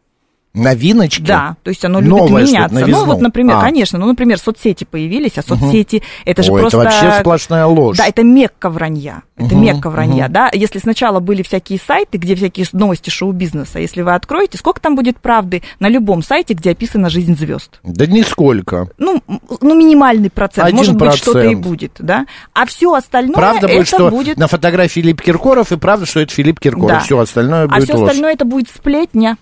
[0.58, 1.22] Новиночки?
[1.22, 2.74] Да, то есть оно любит Новое меняться.
[2.76, 3.00] новизну?
[3.00, 3.62] Ну, вот, например, А.
[3.62, 6.82] конечно, ну, например, соцсети появились, а соцсети это же Ой, просто.
[6.82, 7.98] это вообще сплошная ложь.
[7.98, 9.22] Да, это мекка вранья.
[9.38, 10.50] Это Мгм, мекка вранья, да.
[10.52, 15.20] Если сначала были всякие сайты, где всякие новости шоу-бизнеса, если вы откроете, сколько там будет
[15.20, 17.80] правды на любом сайте, где описана жизнь звезд?
[17.84, 18.89] Да нисколько.
[18.98, 19.22] Ну,
[19.62, 22.26] ну минимальный процент, Один может быть, что-то и будет, да.
[22.54, 24.38] А все остальное Правда это будет, что будет.
[24.38, 26.89] на фотографии Филипп Киркоров, и правда, что это Филипп Киркоров.
[26.89, 27.00] Да.
[27.02, 28.10] Все остальное А будет все ложь.
[28.10, 29.38] остальное это будет сплетня.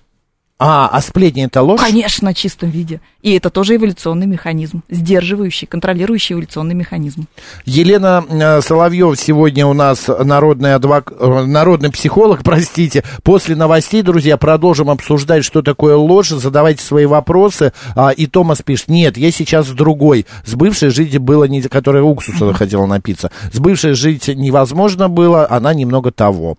[0.57, 1.81] А, а сплетни это ложь?
[1.81, 3.01] Конечно, в чистом виде.
[3.21, 7.27] И это тоже эволюционный механизм, сдерживающий, контролирующий эволюционный механизм.
[7.65, 11.11] Елена э, Соловьев сегодня у нас народный, адвок...
[11.19, 13.03] э, народный психолог, простите.
[13.23, 16.29] После новостей, друзья, продолжим обсуждать, что такое ложь.
[16.29, 17.73] Задавайте свои вопросы.
[17.93, 20.25] А, и Томас пишет, нет, я сейчас с другой.
[20.45, 21.63] С бывшей жить было, не...
[21.63, 23.29] которая уксуса хотела напиться.
[23.51, 26.55] С бывшей жить невозможно было, она немного того.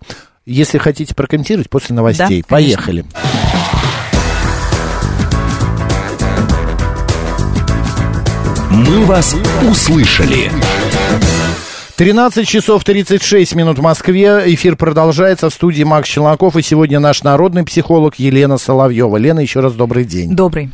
[0.47, 2.41] Если хотите прокомментировать, после новостей.
[2.47, 3.03] Да, конечно.
[8.87, 9.35] «Мы вас
[9.69, 10.49] услышали».
[11.97, 14.43] 13 часов 36 минут в Москве.
[14.53, 16.55] Эфир продолжается в студии Макс Челноков.
[16.55, 19.17] И сегодня наш народный психолог Елена Соловьева.
[19.17, 20.35] Лена, еще раз добрый день.
[20.35, 20.69] Добрый.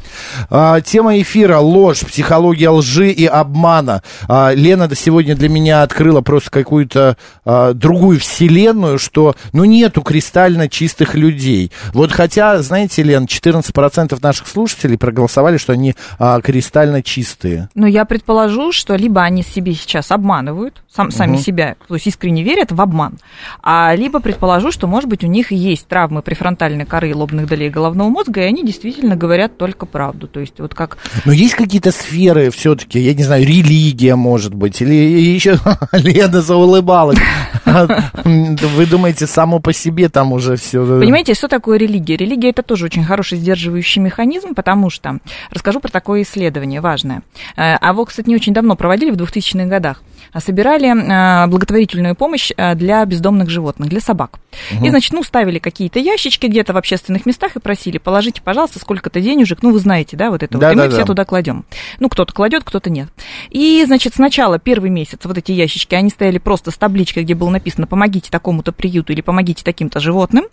[0.50, 4.04] А, тема эфира «Ложь, психология лжи и обмана».
[4.28, 10.68] А, Лена сегодня для меня открыла просто какую-то а, другую вселенную, что, ну, нету кристально
[10.68, 11.72] чистых людей.
[11.94, 17.70] Вот хотя, знаете, Лен, 14% наших слушателей проголосовали, что они а, кристально чистые.
[17.76, 22.44] Ну, я предположу, что либо они себе сейчас обманывают, сам, сами себя, то есть искренне
[22.44, 23.18] верят в обман,
[23.62, 28.10] а либо предположу, что, может быть, у них есть травмы префронтальной коры лобных долей головного
[28.10, 30.28] мозга, и они действительно говорят только правду.
[30.28, 30.98] То есть вот как...
[31.26, 35.58] Но есть какие-то сферы все-таки, я не знаю, религия, может быть, или еще
[35.92, 37.18] Лена заулыбалась.
[38.24, 40.86] Вы думаете, само по себе там уже все...
[40.86, 42.18] Понимаете, что такое религия?
[42.18, 47.24] Религия это тоже очень хороший сдерживающий механизм, потому что расскажу про такое исследование важное.
[47.56, 50.02] Э, А его, кстати, не очень давно проводили, в 2000-х годах.
[50.40, 54.40] Собирали э, благотворительную помощь э, для бездомных животных, для собак.
[54.82, 59.20] И, значит, ну, ставили какие-то ящички где-то в общественных местах и просили, положите, пожалуйста, сколько-то
[59.22, 60.96] денежек, ну, вы знаете, да, вот это Да, вот, и да, мы да.
[60.96, 61.66] все туда кладем.
[62.00, 63.10] Ну, кто-то кладет, кто-то нет.
[63.50, 67.50] И, значит, сначала первый месяц вот эти ящички, они стояли просто с табличкой, где было
[67.50, 70.46] написано «помогите такому-то приюту» или «помогите таким-то животным».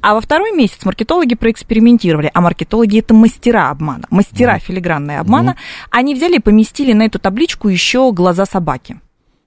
[0.00, 5.56] А во второй месяц маркетологи проэкспериментировали, а маркетологи это мастера обмана, мастера филигранной обмана.
[5.90, 9.00] Они взяли и поместили на эту табличку еще глаза собаки.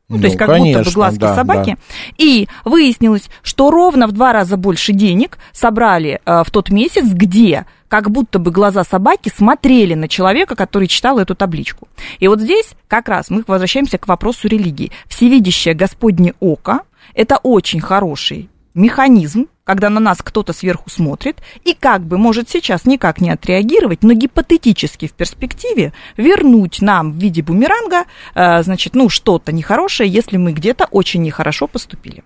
[0.09, 1.77] Ну, то есть как будто конечно, бы глазки да, собаки.
[2.17, 7.67] И выяснилось, что ровно в два раза больше денег собрали э, в тот месяц, где
[7.87, 11.87] как будто бы глаза собаки смотрели на человека, который читал эту табличку.
[12.19, 14.91] И вот здесь как раз мы возвращаемся к вопросу религии.
[15.07, 16.81] Всевидящее Господне око–
[17.13, 22.85] это очень хороший механизм, когда на нас кто-то сверху смотрит и как бы может сейчас
[22.85, 29.09] никак не отреагировать, но гипотетически в перспективе вернуть нам в виде бумеранга, э, значит, ну,
[29.09, 32.23] что-то нехорошее, если мы где-то очень нехорошо поступили.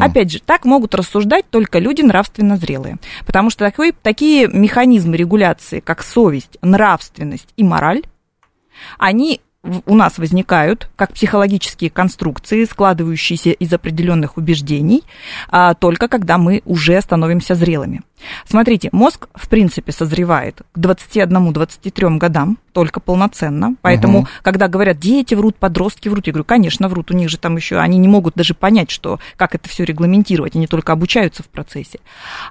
[0.00, 5.78] Опять же, так могут рассуждать только люди нравственно зрелые, потому что такой, такие механизмы регуляции,
[5.78, 8.02] как совесть, нравственность и мораль,
[8.98, 15.04] они у нас возникают как психологические конструкции, складывающиеся из определенных убеждений,
[15.48, 18.00] а, только когда мы уже становимся зрелыми.
[18.46, 23.76] Смотрите, мозг, в принципе, созревает к 21-23 годам только полноценно.
[23.82, 27.10] Поэтому, когда говорят, дети врут, подростки врут, я говорю, конечно, врут.
[27.10, 30.54] У них же там еще, они не могут даже понять, что, как это все регламентировать.
[30.54, 32.00] Они только обучаются в процессе.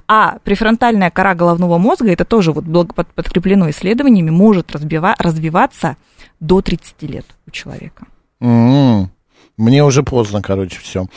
[0.07, 5.95] А префронтальная кора головного мозга, это тоже вот подкреплено исследованиями, может разбива- развиваться
[6.39, 8.07] до 30 лет у человека.
[8.39, 9.11] М,
[9.59, 11.07] Мне уже поздно, короче, все.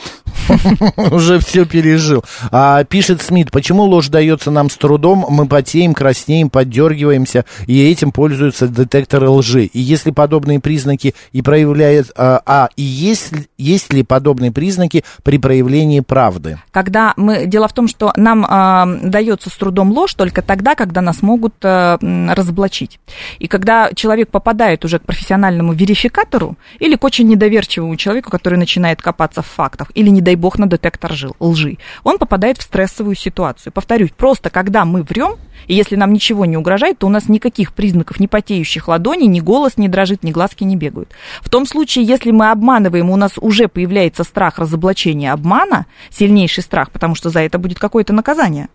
[1.11, 2.25] Уже все пережил.
[2.51, 8.11] А, пишет Смит, почему ложь дается нам с трудом, мы потеем, краснеем, поддергиваемся, и этим
[8.11, 9.63] пользуются детекторы лжи.
[9.65, 12.11] И если подобные признаки и проявляет...
[12.17, 16.59] А, а, и есть, есть ли подобные признаки при проявлении правды?
[16.71, 17.45] Когда мы...
[17.45, 21.53] Дело в том, что нам а, дается с трудом ложь только тогда, когда нас могут
[21.63, 22.99] м, разоблачить.
[23.39, 28.99] И когда человек попадает уже к профессиональному верификатору или к очень недоверчивому человеку, который начинает
[28.99, 33.15] копаться в фактах, или, не дай бог, на детектор жил- лжи, он попадает в стрессовую
[33.15, 33.71] ситуацию.
[33.71, 35.35] Повторюсь, просто когда мы врем,
[35.67, 39.39] и если нам ничего не угрожает, то у нас никаких признаков ни потеющих ладоней, ни
[39.39, 41.09] голос не дрожит, ни глазки не бегают.
[41.41, 46.89] В том случае, если мы обманываем, у нас уже появляется страх разоблачения обмана, сильнейший страх,
[46.89, 48.67] потому что за это будет какое-то наказание.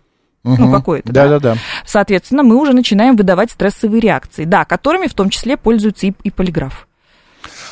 [0.43, 0.71] Ну, Мгм.
[0.71, 1.23] какое-то, да.
[1.27, 1.57] Да-да-да.
[1.85, 6.31] Соответственно, мы уже начинаем выдавать стрессовые реакции, да, которыми в том числе пользуется и, и
[6.31, 6.87] полиграф.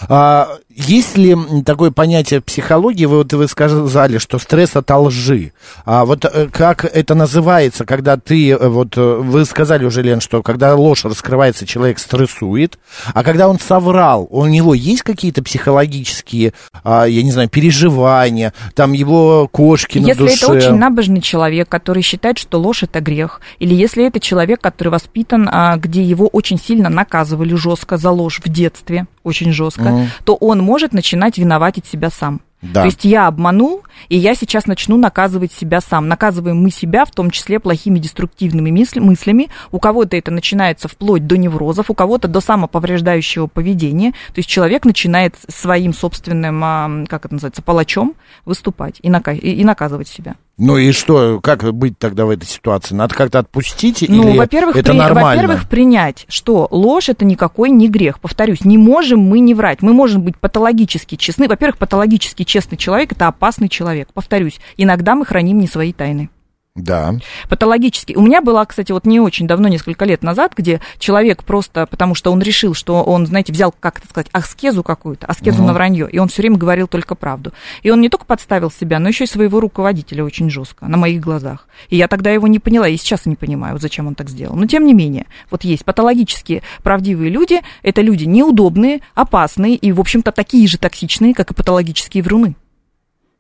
[0.10, 5.54] А, есть ли такое понятие в психологии, вы, вот вы сказали, что стресс от лжи.
[5.86, 10.22] А вот э, как это называется, когда ты, э, вот э, вы сказали уже, Лен,
[10.22, 12.78] что когда ложь раскрывается, человек стрессует,
[13.14, 18.94] а когда он соврал, у него есть какие-то психологические, а, я не знаю, переживания, там
[18.94, 20.46] его кошки на Если душе?
[20.46, 24.90] это очень набожный человек, который считает, что ложь это грех, или если это человек, который
[24.90, 30.08] воспитан, а, где его очень сильно наказывали жестко за ложь в детстве, очень жестко, Мгм.
[30.24, 32.42] то он может начинать виноватить себя сам.
[32.62, 32.82] Да.
[32.82, 36.08] То есть я обманул, и я сейчас начну наказывать себя сам.
[36.08, 39.50] Наказываем мы себя, в том числе плохими деструктивными мысли- мыслями.
[39.72, 44.12] У кого-то это начинается вплоть до неврозов, у кого-то до самоповреждающего поведения.
[44.12, 48.16] То есть человек начинает своим собственным, а, как это называется, палачом
[48.46, 50.36] выступать и, нака- и- и наказывать себя.
[50.60, 52.96] Ну и что, как быть тогда в этой ситуации?
[52.96, 55.44] Надо как-то отпустить Ну, или во-первых, это при- нормально?
[55.44, 58.20] во-первых, принять, что ложь это никакой не грех.
[58.20, 59.84] Повторюсь, не можем мы не врать.
[59.84, 61.48] Мы можем быть патологически честны.
[61.48, 64.10] Во-первых, патологически честный человек это опасный человек.
[64.14, 66.30] Повторюсь, иногда мы храним не свои тайны.
[66.78, 67.16] Да.
[67.50, 68.14] Патологически.
[68.14, 72.14] У меня была, кстати, вот не очень давно, несколько лет назад, где человек просто, потому
[72.16, 75.68] что он решил, что он, знаете, взял, как это сказать, аскезу какую-то, аскезу Мгм.
[75.68, 77.52] на вранье, и он все время говорил только правду.
[77.82, 81.20] И он не только подставил себя, но еще и своего руководителя очень жестко, на моих
[81.20, 81.68] глазах.
[81.90, 84.56] И я тогда его не поняла, и сейчас не понимаю, вот зачем он так сделал.
[84.56, 90.00] Но тем не менее, вот есть патологически правдивые люди, это люди неудобные, опасные и, в
[90.00, 92.56] общем-то, такие же токсичные, как и патологические вруны.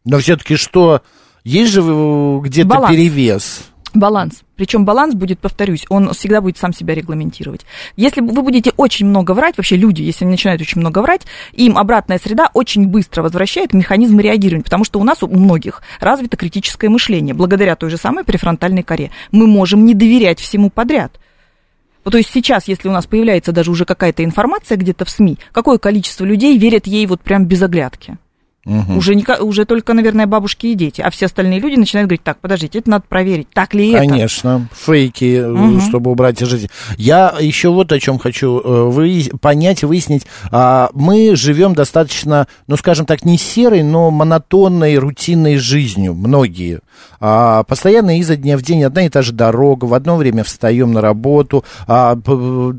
[0.06, 1.02] Но все-таки что,
[1.48, 1.82] есть же
[2.42, 3.64] где-то перевес?
[3.94, 4.42] Баланс.
[4.58, 7.62] Причем баланс будет, повторюсь, он всегда будет сам себя регламентировать.
[7.96, 11.22] Если вы будете очень много врать, вообще люди, если они начинают очень много врать,
[11.54, 16.36] им обратная среда очень быстро возвращает механизмы реагирования, потому что у нас у многих развито
[16.36, 19.12] критическое мышление, благодаря той же самой префронтальной коре.
[19.32, 21.18] Мы можем не доверять всему подряд.
[22.04, 25.40] Вот, то есть сейчас, если у нас появляется даже уже какая-то информация где-то в СМИ,
[25.54, 28.18] какое количество людей верят ей вот прям без оглядки?
[28.68, 28.98] Мгм.
[28.98, 31.00] Уже, не, уже только, наверное, бабушки и дети.
[31.00, 34.00] А все остальные люди начинают говорить, так, подождите, это надо проверить, так ли это?
[34.00, 35.80] Конечно, фейки, Мгм.
[35.80, 36.70] чтобы убрать из жизни.
[36.98, 40.28] Я еще вот о чем хочу э, вы, понять, выяснить.
[40.52, 46.82] А, мы живем достаточно, ну, скажем так, не серой, но монотонной, рутинной жизнью, многие.
[47.22, 50.92] А, постоянно изо дня в день одна и та же дорога, в одно время встаем
[50.92, 52.18] на работу, а,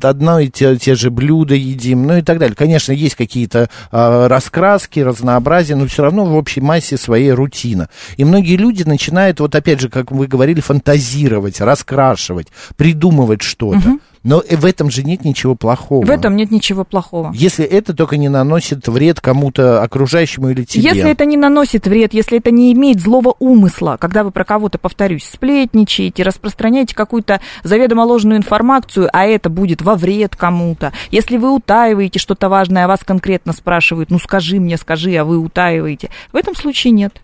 [0.03, 2.55] одно и те, те же блюда едим, ну и так далее.
[2.55, 7.89] Конечно, есть какие-то раскраски, разнообразие, но все равно в общей массе своей рутина.
[8.17, 13.99] И многие люди начинают, вот опять же, как вы говорили, фантазировать, раскрашивать, придумывать что-то.
[14.23, 16.05] Но в этом же нет ничего плохого.
[16.05, 17.33] В этом нет ничего плохого.
[17.35, 20.83] Если это только не наносит вред кому-то окружающему или тебе.
[20.83, 24.79] Если это не наносит вред, если это не имеет злого умысла, когда вы про кого-то,
[24.79, 31.55] повторюсь, сплетничаете, распространяете какую-то заведомо ложную информацию, а это будет во вред кому-то, если вы
[31.55, 36.37] утаиваете что-то важное, а вас конкретно спрашивают, ну скажи мне, скажи, а вы утаиваете, в
[36.37, 37.21] этом случае нет.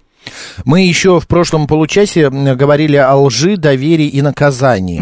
[0.64, 5.00] Мы еще в прошлом получасе говорили о лжи, доверии и наказании.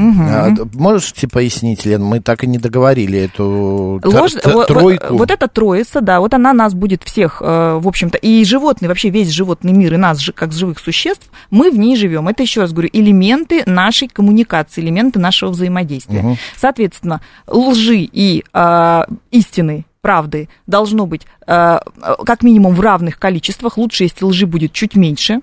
[0.55, 2.03] Д- можете пояснить, Лен?
[2.05, 4.33] Мы так и не договорили эту Ложь,
[4.67, 5.07] тройку.
[5.11, 8.89] вот, вот эта троица, да, вот она нас будет всех, э, в общем-то, и животные,
[8.89, 12.29] вообще весь животный мир, и нас, как живых существ, мы в ней живем.
[12.29, 16.23] Это, еще раз говорю, элементы нашей коммуникации, элементы нашего взаимодействия.
[16.23, 16.37] Мгм.
[16.57, 21.79] Соответственно, лжи и э, истины, правды должно быть э,
[22.27, 23.79] как минимум в равных количествах.
[23.79, 25.41] Лучше, если лжи будет чуть меньше,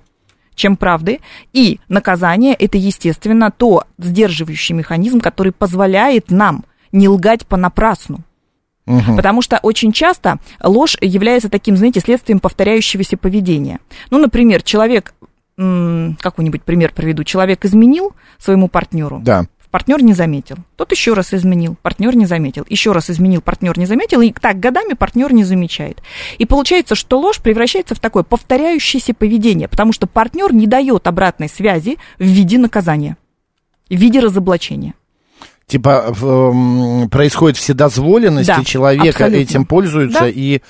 [0.54, 1.20] чем правды.
[1.52, 8.20] И наказание– это, естественно, то сдерживающий механизм, который позволяет нам не лгать понапрасну.
[8.86, 9.16] Мгм.
[9.16, 13.78] Потому что очень часто ложь является таким, знаете, следствием повторяющегося поведения.
[14.10, 15.14] Ну, например, человек,
[15.56, 19.46] какой-нибудь пример приведу, человек изменил своему партнеру, Да.
[19.70, 20.56] Партнер не заметил.
[20.76, 22.64] Тот еще раз изменил, партнер не заметил.
[22.68, 24.20] Еще раз изменил, партнер не заметил.
[24.20, 26.02] И так годами партнер не замечает.
[26.38, 31.48] И получается, что ложь превращается в такое повторяющееся поведение, потому что партнер не дает обратной
[31.48, 33.16] связи в виде наказания,
[33.88, 34.94] в виде разоблачения.
[35.66, 39.36] Типа в, м, происходит вседозволенность, Да, и человек абсолютно.
[39.36, 40.28] этим пользуется Да.
[40.28, 40.60] и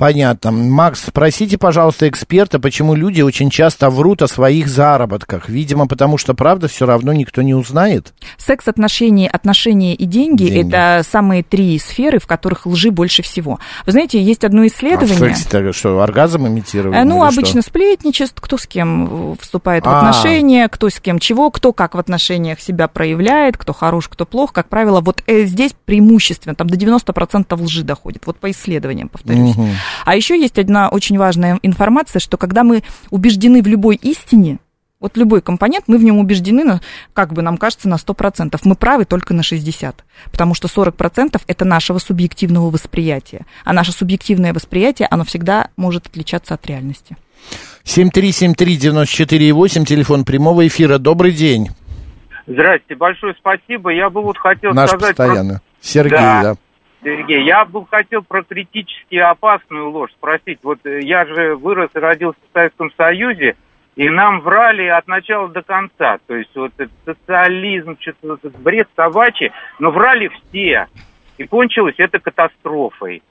[0.00, 0.50] Понятно.
[0.50, 5.50] Макс, спросите, пожалуйста, эксперта, почему люди очень часто врут о своих заработках.
[5.50, 8.14] Видимо, потому что, правда, все равно никто не узнает.
[8.38, 10.74] Секс, отношения, отношения и деньги, Деньги.
[10.74, 13.58] это самые три сферы, в которых лжи больше всего.
[13.84, 15.16] Вы знаете, есть одно А в исследование.
[15.34, 16.96] сексе-то что, оргазм имитировать?
[16.96, 17.68] Э, Ну, обычно что?
[17.68, 19.98] сплетничество, кто с кем вступает в А.
[19.98, 24.54] отношения, кто с кем чего, кто как в отношениях себя проявляет, кто хорош, кто плох.
[24.54, 29.54] Как правило, вот э, здесь преимущественно, там до 90% лжи доходит, вот по исследованиям, повторюсь.
[29.54, 29.68] Мгм.
[30.04, 34.58] А еще есть одна очень важная информация, что когда мы убеждены в любой истине,
[35.00, 36.80] вот любой компонент, мы в нем убеждены, на,
[37.14, 38.58] как бы нам кажется, на 100%.
[38.64, 39.94] Мы правы только на 60%.
[40.30, 43.46] Потому что 40% это нашего субъективного восприятия.
[43.64, 47.16] А наше субъективное восприятие, оно всегда может отличаться от реальности.
[47.84, 50.98] 7373948, телефон прямого эфира.
[50.98, 51.70] Добрый день.
[52.46, 53.90] Здрасте, большое спасибо.
[53.90, 55.16] Я бы вот хотел Наш сказать...
[55.16, 55.62] постоянно.
[55.80, 56.42] Сергей, Да.
[56.42, 56.54] да.
[57.02, 60.58] Сергей, я бы хотел про критически опасную ложь спросить.
[60.62, 63.56] Вот э, я же вырос и родился в Советском Союзе,
[63.96, 66.18] и нам врали от начала до конца.
[66.26, 70.88] То есть вот этот социализм, что-то вот этот бред собачий, но врали все.
[71.38, 73.22] И кончилось это катастрофой.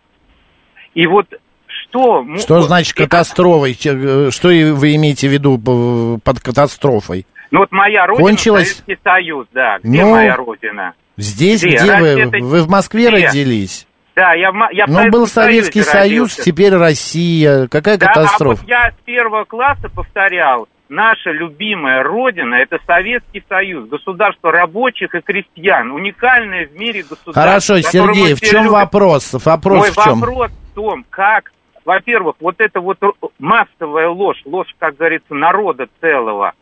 [0.96, 1.28] И вот
[1.68, 2.26] что...
[2.38, 3.78] Что значит катастрофой?
[3.86, 7.26] Э, Что вы имеете в виду п- под катастрофой?
[7.52, 8.78] Ну вот моя родина, Кончилось?
[8.78, 9.78] Советский Союз, да.
[9.84, 10.94] Где Ну, моя родина?
[11.22, 11.78] Здесь, Где?
[11.78, 12.08] где вы?
[12.08, 13.28] это- Вы в Москве Где?
[13.28, 13.86] родились?
[14.16, 16.44] Да, я, я Ну, был Советский Союз, родился.
[16.44, 17.68] теперь Россия.
[17.68, 18.62] Какая Да, а катастрофа?
[18.62, 25.22] вот я с первого класса повторял, наша любимая родина– это Советский Союз, государство рабочих и
[25.22, 27.34] крестьян, уникальное в мире государство.
[27.34, 28.74] Хорошо, Сергей, в чем любим.
[28.74, 29.34] вопрос?
[29.46, 30.20] Вопрос Мой в чем?
[30.20, 31.52] вопрос в том, как,
[31.86, 32.98] во-первых, вот эта вот
[33.40, 36.54] массовая ложь, ложь, как говорится, народа целого,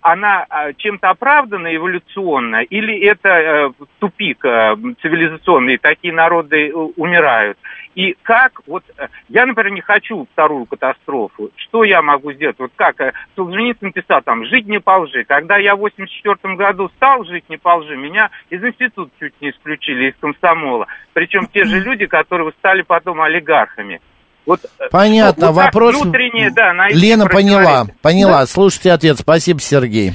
[0.00, 7.58] она а, чем-то оправдана эволюционно, или это э, тупик э, цивилизационный, такие народы э, умирают?
[7.94, 11.50] И как, вот, э, я, например, не хочу вторую катастрофу.
[11.56, 12.56] Что я могу сделать?
[12.60, 15.24] Вот как э, Солженицын написал там, жить не по лжи.
[15.24, 19.50] Когда я в 84 году стал жить не по лжи, меня из института чуть не
[19.50, 20.86] исключили, из комсомола.
[21.12, 24.00] Причем те же люди, которые стали потом олигархами.
[24.48, 26.00] Вот, э, Понятно, вот так вопрос...
[26.00, 27.96] внутреннее, да, найти Лена поняла, противоречие.
[28.00, 28.46] поняла.
[28.46, 29.18] Слушайте ответ.
[29.20, 30.14] Спасибо, Сергей.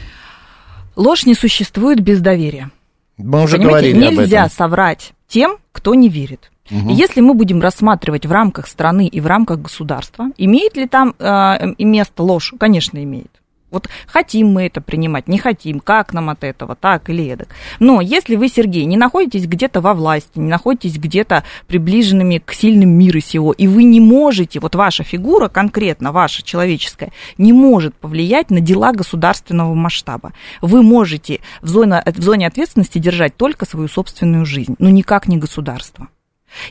[0.96, 2.72] Ложь не существует без доверия.
[3.18, 4.52] Мы уже Понимаете, говорили об нельзя этом.
[4.58, 6.52] соврать тем, кто не верит.
[6.72, 11.14] И если мы будем рассматривать в рамках страны и в рамках государства, имеет ли там
[11.20, 12.54] э, место ложь?
[12.60, 13.30] Конечно, имеет.
[13.74, 17.48] Вот хотим мы это принимать, не хотим, как нам от этого, так или эдак.
[17.80, 22.92] Но если вы, Сергей, не находитесь где-то во власти, не находитесь где-то приближенными к сильным
[22.92, 28.52] мира сего, и вы не можете, вот ваша фигура, конкретно ваша человеческая, не может повлиять
[28.52, 30.34] на дела государственного масштаба.
[30.62, 35.38] Вы можете в зоне, в зоне ответственности держать только свою собственную жизнь, но никак не
[35.38, 36.10] государство.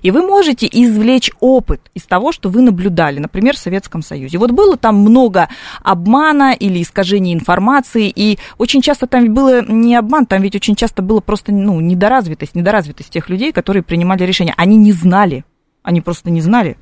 [0.02, 4.38] И вы можете извлечь опыт из того, что вы наблюдали, например, в Советском Союзе.
[4.38, 5.48] Вот было там много
[5.82, 11.02] обмана или искажения информации, и очень часто там было не обман, там ведь очень часто
[11.02, 14.54] было просто ну, недоразвитость, недоразвитость тех людей, которые принимали решения.
[14.56, 15.44] Они не знали,
[15.82, 16.76] они просто не знали.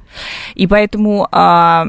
[0.55, 1.86] И поэтому а,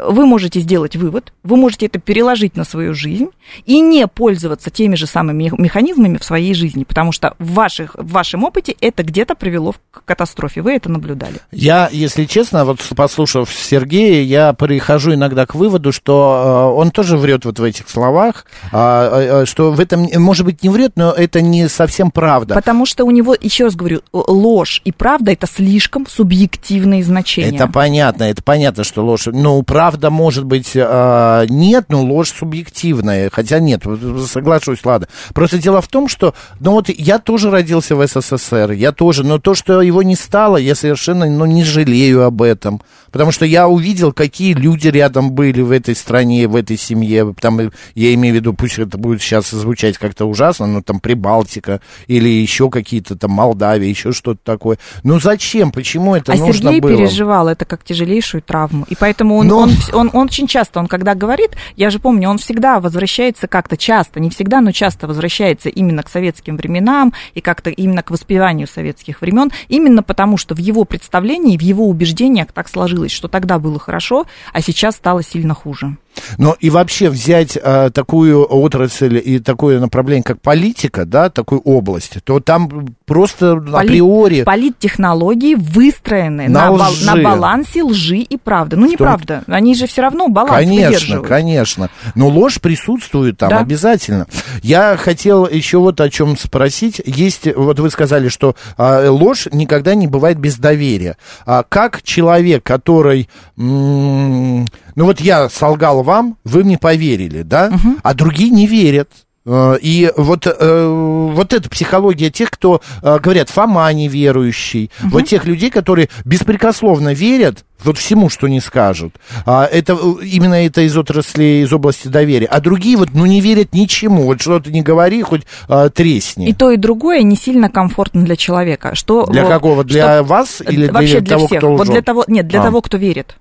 [0.00, 3.28] вы можете сделать вывод, вы можете это переложить на свою жизнь
[3.64, 8.10] и не пользоваться теми же самыми механизмами в своей жизни, потому что в, ваших, в
[8.10, 10.62] вашем опыте это где-то привело к катастрофе.
[10.62, 11.36] Вы это наблюдали.
[11.52, 17.16] Я, если честно, вот послушав Сергея, я прихожу иногда к выводу, что э, он тоже
[17.16, 21.12] врет вот в этих словах, а, э, что в этом, может быть, не врет, но
[21.12, 22.54] это не совсем правда.
[22.54, 27.56] Потому что у него, еще раз говорю, ложь и правда это слишком субъективные значения.
[27.56, 29.26] Это понятно, это понятно, что ложь.
[29.26, 33.30] Ну, правда, может быть, э, нет, но ложь субъективная.
[33.32, 33.82] Хотя нет,
[34.28, 35.08] соглашусь, ладно.
[35.34, 39.38] Просто дело в том, что, ну вот я тоже родился в СССР, я тоже, но
[39.38, 42.80] то, что его не стало, я совершенно, ну, не жалею об этом.
[43.14, 47.32] Потому что я увидел, какие люди рядом были в этой стране, в этой семье.
[47.40, 47.60] Там,
[47.94, 52.28] я имею в виду, пусть это будет сейчас звучать как-то ужасно, но там Прибалтика или
[52.28, 54.78] еще какие-то там Молдавия, еще что-то такое.
[55.04, 55.70] Ну зачем?
[55.70, 56.96] Почему это а нужно Сергей было?
[56.96, 58.84] переживал это как тяжелейшую травму.
[58.88, 62.28] И поэтому он, Но- он, он, он очень часто, он когда говорит, я же помню,
[62.28, 67.40] он всегда возвращается как-то часто, не всегда, но часто возвращается именно к советским временам и
[67.40, 72.52] как-то именно к воспеванию советских времен, именно потому что в его представлении, в его убеждениях
[72.52, 75.96] так сложилось, что тогда было хорошо, а сейчас стало сильно хуже.
[76.38, 82.18] Но и вообще взять э, такую отрасль и такое направление, как политика, да, такую область,
[82.24, 84.42] то там просто Поли- априори...
[84.42, 88.76] Политтехнологии выстроены На на, бал- на балансе лжи и правды.
[88.76, 89.42] Ну, неправда.
[89.46, 91.90] Они же все равно баланс Конечно, конечно.
[92.14, 93.58] Но ложь присутствует там Да.
[93.60, 94.26] обязательно.
[94.62, 97.00] Я хотел еще вот о чем спросить.
[97.04, 101.16] Есть, вот вы сказали, что а, ложь никогда не бывает без доверия.
[101.46, 104.66] А как человек, который, м,
[104.96, 107.72] ну вот я солгал вам, вы мне поверили, да?
[108.02, 109.08] А другие не верят.
[109.46, 110.86] Э, И вот, э,
[111.34, 117.64] вот эта психология тех, кто э, говорят, Фома неверующий, вот тех людей, которые беспрекословно верят
[117.84, 119.14] вот всему, что не скажут.
[119.44, 122.46] А, это именно это из отрасли, из области доверия.
[122.46, 124.22] А другие вот, ну, не верят ничему.
[124.22, 126.48] Вот что ты не говори, хоть а, тресни.
[126.48, 128.94] И то, и другое не сильно комфортно для человека.
[128.94, 129.84] Что, Для вот, какого?
[129.84, 131.58] Для что- вас или Вообще для для того, всех.
[131.58, 131.92] кто вот лжет?
[131.92, 132.64] для того, нет, для А.
[132.64, 133.36] того, кто верит.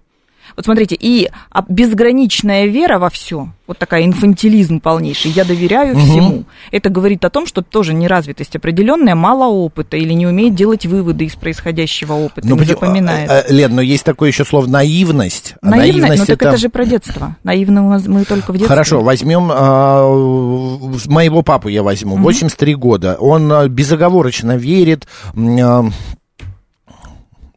[0.55, 1.29] Вот смотрите, и
[1.69, 6.43] безграничная вера во все, вот такая инфантилизм полнейший, я доверяю всему.
[6.71, 11.25] Это говорит о том, что тоже неразвитость определенная, мало опыта или не умеет делать выводы
[11.25, 13.29] из происходящего опыта, не почему- запоминает.
[13.29, 15.55] а, а, Лен, но есть такое еще слово наивность.
[15.61, 16.49] А Наивность, ну так это...
[16.49, 17.35] это же про детство.
[17.43, 18.67] Наивно у нас мы только в детстве.
[18.67, 20.07] Хорошо, возьмем а,
[21.07, 23.17] моего папу я возьму, 83 года.
[23.19, 25.07] Он а, безоговорочно верит.
[25.35, 25.85] а,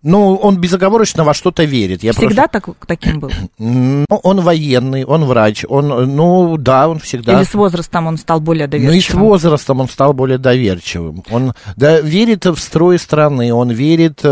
[0.07, 2.03] ну, он безоговорочно во что-то верит.
[2.05, 3.29] Я Всегда так, таким был?
[3.29, 7.33] просто- Ну, он военный, он врач, он, ну, да, он всегда...
[7.35, 9.23] Или с возрастом он стал более Ну и с доверчивым?
[9.25, 11.25] возрастом он стал более доверчивым.
[11.31, 14.23] Он да, верит в строй страны, он верит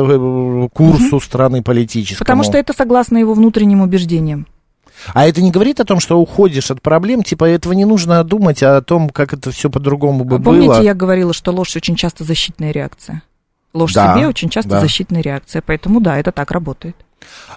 [0.73, 2.25] курсу страны политическому.
[2.25, 4.47] Потому что это согласно его внутренним убеждениям.
[5.13, 8.63] А это не говорит о том, что уходишь от проблем, типа этого не нужно думать,
[8.63, 10.81] а о том, как это все по-другому бы Помните, было.
[10.83, 13.23] я говорила, что ложь очень часто защитная реакция?
[13.75, 14.81] Ложь Да, себе очень часто да.
[14.81, 16.97] защитная реакция, поэтому да, это так работает.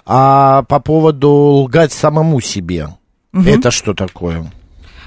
[0.04, 2.88] А по поводу лгать самому себе,
[3.32, 4.50] это что такое?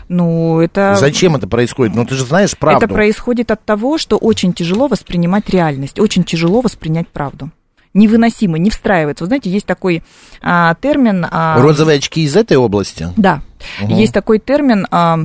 [0.07, 0.95] Ну, это...
[0.99, 1.95] Зачем это происходит?
[1.95, 2.85] Ну ты же знаешь правду.
[2.85, 7.49] Это происходит от того, что очень тяжело воспринимать реальность, очень тяжело воспринять правду.
[7.93, 9.23] Невыносимо, не встраивается.
[9.23, 10.03] Вы знаете, есть такой
[10.41, 11.25] а, термин...
[11.29, 13.09] а, Розовые очки из этой области?
[13.17, 13.41] Да,
[13.81, 13.95] Мгм.
[13.95, 15.19] есть такой термин а,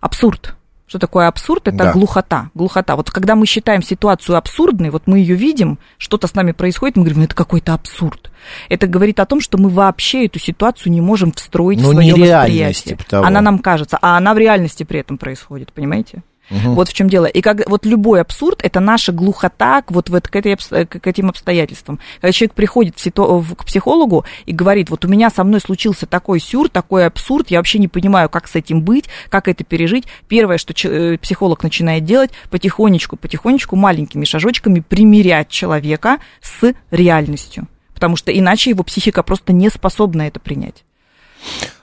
[0.00, 0.54] абсурд.
[0.88, 1.68] Что такое абсурд?
[1.68, 1.92] Это Да.
[1.92, 2.48] глухота.
[2.54, 2.96] Глухота.
[2.96, 7.02] Вот когда мы считаем ситуацию абсурдной, вот мы ее видим, что-то с нами происходит, мы
[7.02, 8.30] говорим, «Ну, это какой-то абсурд.
[8.70, 12.14] Это говорит о том, что мы вообще эту ситуацию не можем встроить Ну, в свое
[12.14, 12.96] восприятие.
[12.96, 13.26] б того.
[13.26, 16.22] Она нам кажется, а она в реальности при этом происходит, понимаете?
[16.50, 17.26] Вот в чем дело.
[17.26, 21.06] И как вот любой абсурд это наша глухота к вот, вот к, этой, обс- к
[21.06, 21.98] этим обстоятельствам.
[22.20, 26.06] Когда человек приходит в ситу- к психологу и говорит, вот у меня со мной случился
[26.06, 30.04] такой сюр, такой абсурд, я вообще не понимаю, как с этим быть, как это пережить.
[30.26, 37.66] Первое, что ч- э, психолог начинает делать, потихонечку, потихонечку, маленькими шажочками примирять человека с реальностью.
[37.94, 40.84] Потому что иначе его психика просто не способна это принять.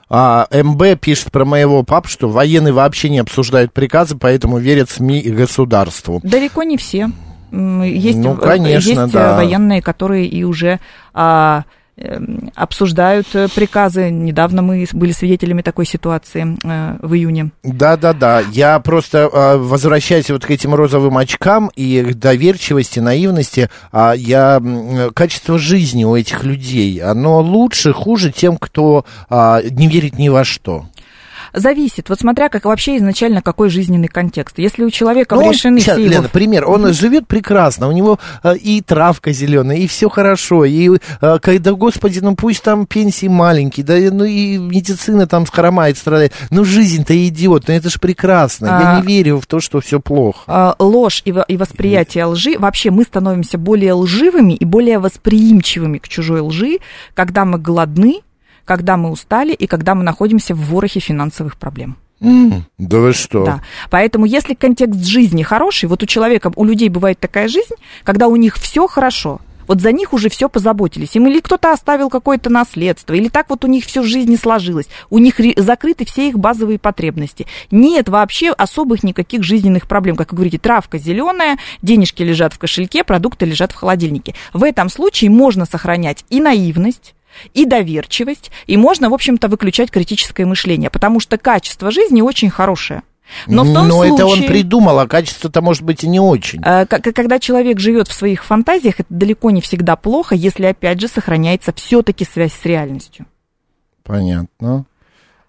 [0.08, 5.18] А, МБ пишет про моего папу, что военные вообще не обсуждают приказы, поэтому верят СМИ
[5.20, 6.20] и государству.
[6.22, 7.10] Далеко не все.
[7.52, 9.36] Есть, Ну, э, конечно, есть э, да.
[9.36, 10.80] военные, которые и уже
[11.14, 11.64] а,
[12.54, 14.10] обсуждают э, приказы.
[14.10, 17.50] Недавно мы были свидетелями такой ситуации э, в июне.
[17.62, 24.12] Да-да-да, я просто а, возвращаясь вот к этим розовым очкам и к доверчивости, наивности, а,
[24.12, 24.62] я
[25.14, 30.44] качество жизни у этих людей, оно лучше, хуже тем, кто а, не верит ни во
[30.44, 30.84] что.
[31.56, 34.58] Зависит, вот смотря как вообще изначально какой жизненный контекст.
[34.58, 36.12] Если у человека Ну, решены щас, все его...
[36.12, 40.98] Лена, пример, он живет прекрасно, у него а, и травка зеленая, и все хорошо, и
[41.22, 46.34] а, когда, господи, ну пусть там пенсии маленькие, да, ну и медицина там хромает, страдает,
[46.50, 49.00] ну жизнь-то идет, ну это же прекрасно, я А.
[49.00, 50.40] не верю в то, что все плохо.
[50.46, 56.06] а, ложь и, и восприятие лжи, вообще мы становимся более лживыми и более восприимчивыми к
[56.08, 56.80] чужой лжи,
[57.14, 58.20] когда мы голодны,
[58.66, 61.96] когда мы устали и когда мы находимся в ворохе финансовых проблем.
[62.20, 63.44] Да вы что?
[63.44, 63.62] Да.
[63.90, 68.36] Поэтому, если контекст жизни хороший, вот у человека, у людей бывает такая жизнь, когда у
[68.36, 69.40] них все хорошо.
[69.66, 71.16] Вот за них уже все позаботились.
[71.16, 74.86] Им или кто-то оставил какое-то наследство, или так вот у них все в жизни сложилось.
[75.10, 77.48] У них закрыты все их базовые потребности.
[77.72, 80.14] Нет вообще особых никаких жизненных проблем.
[80.14, 84.34] Как вы говорите, травка зеленая, денежки лежат в кошельке, продукты лежат в холодильнике.
[84.54, 87.15] В этом случае можно сохранять и наивность,
[87.54, 93.02] и доверчивость, и можно, в общем-то, выключать критическое мышление, потому что качество жизни очень хорошее.
[93.46, 94.14] Но в том Но случае...
[94.14, 96.60] это он придумал, а качество-то может быть и не очень.
[96.64, 101.08] э, Когда человек живет в своих фантазиях, это далеко не всегда плохо, если, опять же,
[101.08, 103.26] сохраняется все-таки связь с реальностью.
[104.04, 104.86] Понятно.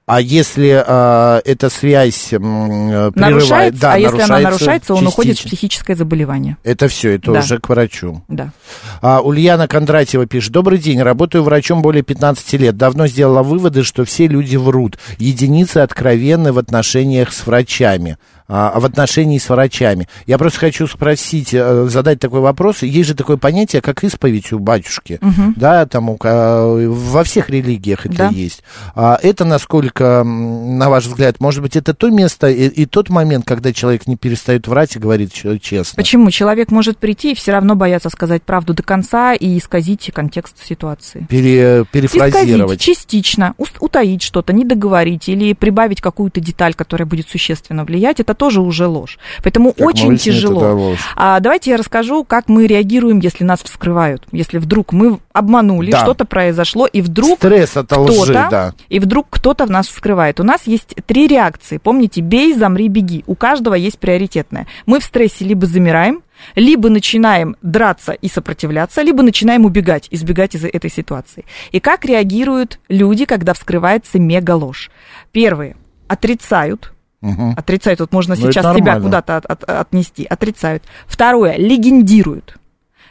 [0.07, 5.37] А если а, эта связь э, прерывает, Нарушается, да, а если она нарушается, он уходит
[5.37, 6.55] в психическое заболевание.
[6.63, 7.39] Это все, это Да.
[7.39, 8.23] уже к врачу.
[8.29, 8.53] Да.
[9.01, 10.53] А, Ульяна Кондратьева пишет.
[10.53, 12.77] Добрый день, работаю врачом более 15 лет.
[12.77, 14.97] Давно сделала выводы, что все люди врут.
[15.17, 18.17] Единицы откровенны в отношениях с врачами.
[18.49, 20.07] А, в отношении с врачами.
[20.25, 22.81] Я просто хочу спросить, э, задать такой вопрос.
[22.81, 25.19] Есть же такое понятие, как исповедь у батюшки.
[25.57, 28.27] Да, там у ка- во всех религиях это Да.
[28.29, 28.63] есть.
[28.95, 33.43] А это насколько, на ваш взгляд, может быть, это то место и, и тот момент,
[33.45, 35.95] когда человек не перестает врать и говорит честно?
[35.97, 36.31] Почему?
[36.31, 41.25] Человек может прийти и все равно бояться сказать правду до конца и исказить контекст ситуации.
[41.29, 42.79] Пере- Исказить перефразировать.
[42.79, 48.36] частично, ус- утаить что-то, не договорить или прибавить какую-то деталь, которая будет существенно влиять, это
[48.37, 49.19] тоже уже ложь.
[49.43, 50.61] Поэтому Как очень выяснили, это тяжело.
[50.61, 50.99] да, ложь.
[51.15, 54.23] А давайте я расскажу, как мы реагируем, если нас вскрывают.
[54.31, 55.99] Если вдруг мы обманули, Да.
[56.01, 58.73] что-то произошло, и вдруг Стресс от лжи, кто-то, да.
[58.89, 60.39] и вдруг кто-то в нас вскрывает.
[60.39, 61.77] У нас есть три реакции.
[61.77, 63.23] Помните, бей, замри, беги.
[63.27, 64.67] У каждого есть приоритетная.
[64.85, 66.21] Мы в стрессе либо замираем,
[66.55, 71.45] либо начинаем драться и сопротивляться, либо начинаем убегать, избегать из этой ситуации.
[71.71, 74.91] И как реагируют люди, когда вскрывается мега-ложь?
[75.31, 75.75] Первые
[76.07, 77.53] отрицают, Мгм.
[77.57, 80.83] отрицают, вот можно Ну, это сейчас себя куда-то от- от- отнести, отрицают.
[81.07, 82.57] Второе, легендируют.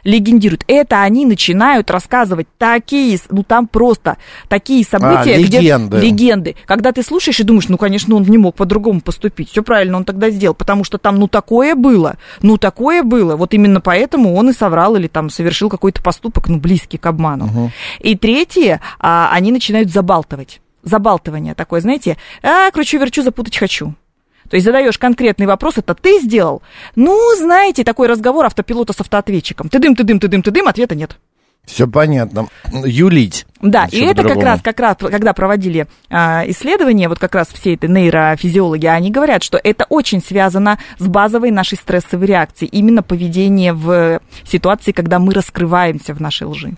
[0.03, 0.63] Легендируют.
[0.67, 4.15] Это они начинают рассказывать такие, ну там просто
[4.47, 5.97] такие события, А, легенды.
[5.97, 6.55] где легенды.
[6.65, 9.49] Когда ты слушаешь и думаешь, ну, конечно, он не мог по-другому поступить.
[9.49, 13.35] Все правильно он тогда сделал, потому что там, ну, такое было, ну, такое было.
[13.35, 17.71] Вот именно поэтому он и соврал или там совершил какой-то поступок, ну, близкий к обману.
[17.99, 20.61] И третье, а, они начинают забалтывать.
[20.83, 23.95] Забалтывание такое, знаете, а, кручу-верчу, запутать хочу.
[24.49, 26.61] То есть задаешь конкретный вопрос, это ты сделал?
[26.95, 29.69] Ну, знаете, такой разговор автопилота с автоответчиком.
[29.69, 31.17] Ты дым, ты дым, ты дым, ты дым, ответа нет.
[31.67, 32.47] Все понятно.
[32.71, 33.45] Юлить.
[33.61, 37.73] Да, и это как раз, как раз, когда проводили а, исследования, вот как раз все
[37.73, 43.73] это нейрофизиологи, они говорят, что это очень связано с базовой нашей стрессовой реакцией, именно поведение
[43.73, 46.77] в ситуации, когда мы раскрываемся в нашей лжи.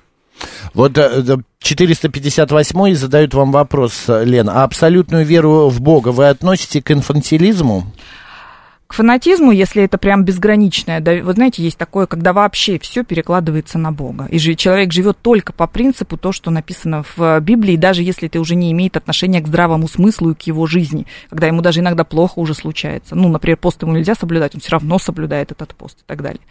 [0.74, 4.62] Вот э, э, 458 задают вам вопрос, э, Лена.
[4.62, 7.92] А абсолютную веру в Бога вы относите к инфантилизму?
[8.88, 13.78] К фанатизму, если это прям безграничное, да, вы знаете, есть такое, когда вообще все перекладывается
[13.78, 14.26] на Бога.
[14.32, 18.40] И же человек живет только по принципу то, что написано в Библии, даже если это
[18.40, 22.04] уже не имеет отношения к здравому смыслу и к его жизни, когда ему даже иногда
[22.04, 23.14] плохо уже случается.
[23.14, 26.42] Ну, например, пост ему нельзя соблюдать, он все равно соблюдает этот пост и так далее.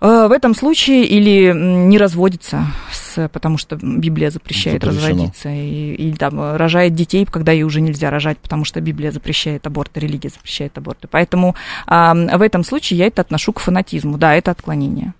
[0.00, 5.08] Э, в этом случае или не разводится, с, потому что Библия запрещает Запрещено.
[5.08, 9.66] разводиться, и, или там рожает детей, когда ей уже нельзя рожать, потому что Библия запрещает
[9.66, 11.08] аборты, религия запрещает аборты.
[11.10, 14.18] Поэтому а, в этом случае я это отношу к фанатизму.
[14.18, 15.14] Да, это отклонение.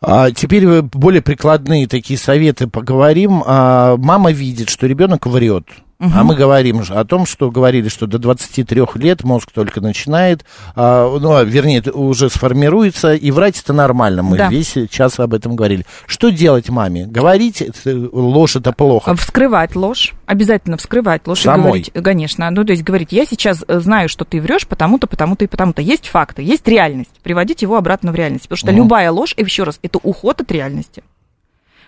[0.00, 3.42] А теперь более прикладные такие советы поговорим.
[3.46, 5.66] А, мама видит, что ребенок врет.
[6.02, 6.10] Угу.
[6.16, 10.44] А мы говорим же о том, что говорили, что до 23 лет мозг только начинает,
[10.74, 14.24] а, ну, а, вернее, уже сформируется, и врать это нормально.
[14.24, 14.48] Мы да.
[14.48, 15.86] весь час об этом говорили.
[16.06, 17.06] Что делать маме?
[17.06, 19.14] Говорить ложь это плохо.
[19.14, 20.12] Вскрывать ложь.
[20.26, 21.42] Обязательно вскрывать ложь.
[21.42, 21.60] Самой?
[21.60, 22.50] И говорить, конечно.
[22.50, 25.82] Ну, то есть говорить, я сейчас э, знаю, что ты врешь, потому-то, потому-то и потому-то.
[25.82, 27.12] Есть факты, есть реальность.
[27.22, 28.44] Приводить его обратно в реальность.
[28.48, 28.78] Потому что угу.
[28.78, 31.04] любая ложь, и еще раз, это уход от реальности.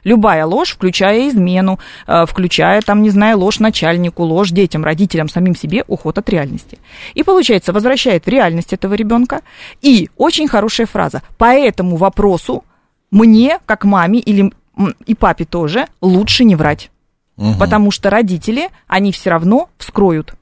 [0.05, 5.57] Любая ложь, включая измену, э, включая, там, не знаю, ложь начальнику, ложь детям, родителям, самим
[5.57, 6.78] себе, уход от реальности.
[7.14, 9.40] И, получается, возвращает в реальность этого ребенка.
[9.82, 11.22] И очень хорошая фраза.
[11.38, 12.64] По этому вопросу
[13.11, 14.52] мне, как маме или
[15.07, 16.90] и папе тоже, лучше не врать.
[17.36, 17.59] Угу.
[17.59, 20.34] Потому что родители, они все равно вскроют.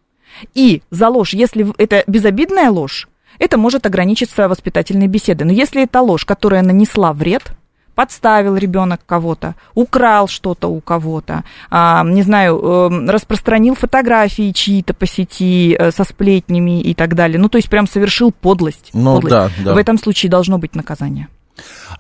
[0.54, 3.08] И за ложь, если это безобидная ложь,
[3.38, 5.46] это может ограничиться воспитательной беседой.
[5.46, 7.52] Но если это ложь, которая нанесла вред,
[7.94, 15.06] подставил ребенок кого-то, украл что-то у кого-то, а, не знаю, э, распространил фотографии чьи-то по
[15.06, 17.38] сети э, со сплетнями и так далее.
[17.38, 18.90] Ну, то есть прям совершил подлость.
[18.94, 19.56] Ну, подлость.
[19.58, 19.74] Да, да.
[19.74, 21.28] В этом случае должно быть наказание.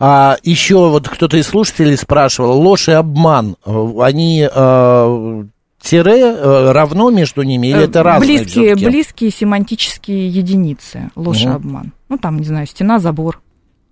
[0.00, 5.44] А, еще вот кто-то из слушателей спрашивал, ложь и обман, они э,
[5.80, 11.50] тире равно между ними или это разные близкие, близкие семантические единицы, ложь угу.
[11.50, 11.92] и обман.
[12.08, 13.42] Ну, там, не знаю, стена, забор,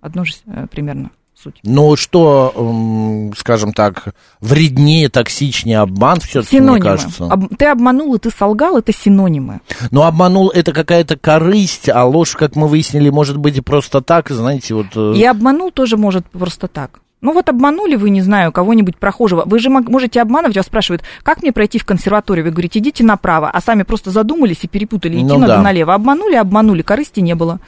[0.01, 0.33] одно же
[0.71, 1.11] примерно
[1.43, 1.59] суть.
[1.63, 7.25] Ну, что, скажем так, вреднее, токсичнее обман все-таки, мне кажется.
[7.25, 9.61] Об, ты обманул и ты солгал, это синонимы.
[9.91, 14.29] Но обманул это какая-то корысть, а ложь, как мы выяснили, может быть и просто так,
[14.29, 14.87] знаете, вот...
[14.95, 17.01] Э, и обманул тоже может просто так.
[17.21, 19.43] Ну вот обманули вы, не знаю, кого-нибудь прохожего.
[19.45, 22.45] Вы же можете обманывать, вас спрашивают, как мне пройти в консерваторию?
[22.45, 25.61] Вы говорите, идите направо, а сами просто задумались и перепутали, идти ну, надо да.
[25.61, 25.93] налево.
[25.93, 27.59] Обманули, обманули, корысти не было.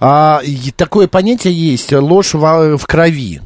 [0.00, 0.40] А,
[0.76, 3.40] такое понятие есть, ложь в, в крови.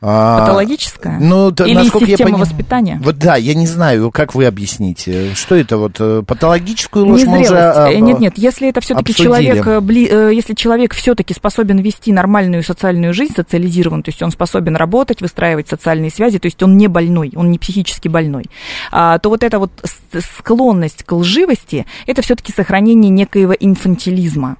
[0.00, 1.18] А, Патологическая?
[1.18, 2.40] Ну, Или насколько система я пони...
[2.40, 3.00] воспитания?
[3.02, 5.34] Вот да, я не знаю, как вы объясните.
[5.34, 5.96] Что это вот?
[5.98, 10.54] Э, патологическую ложь мы уже а, Нет, нет, если это все-таки человек, э, э, если
[10.54, 16.12] человек все-таки способен вести нормальную социальную жизнь, социализирован, то есть он способен работать, выстраивать социальные
[16.12, 18.44] связи, то есть он не больной, он не психически больной,
[18.92, 19.72] а, то вот эта вот
[20.38, 24.58] склонность к лживости, это все-таки сохранение некоего инфантилизма.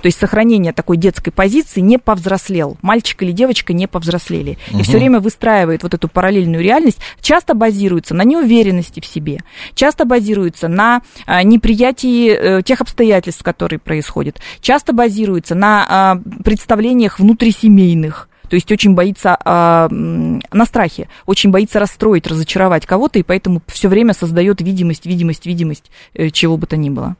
[0.00, 2.76] То есть сохранение такой детской позиции не повзрослел.
[2.82, 4.58] Мальчик или девочка не повзрослели.
[4.70, 4.80] Угу.
[4.80, 6.98] И все время выстраивает вот эту параллельную реальность.
[7.20, 9.40] Часто базируется на неуверенности в себе.
[9.74, 14.40] Часто базируется на а, неприятии э, тех обстоятельств, которые происходят.
[14.60, 18.28] Часто базируется на а, представлениях внутрисемейных.
[18.52, 23.88] То есть очень боится а, на страхе, очень боится расстроить, разочаровать кого-то, и поэтому все
[23.88, 27.16] время создает видимость, видимость, видимость э, чего бы то ни было.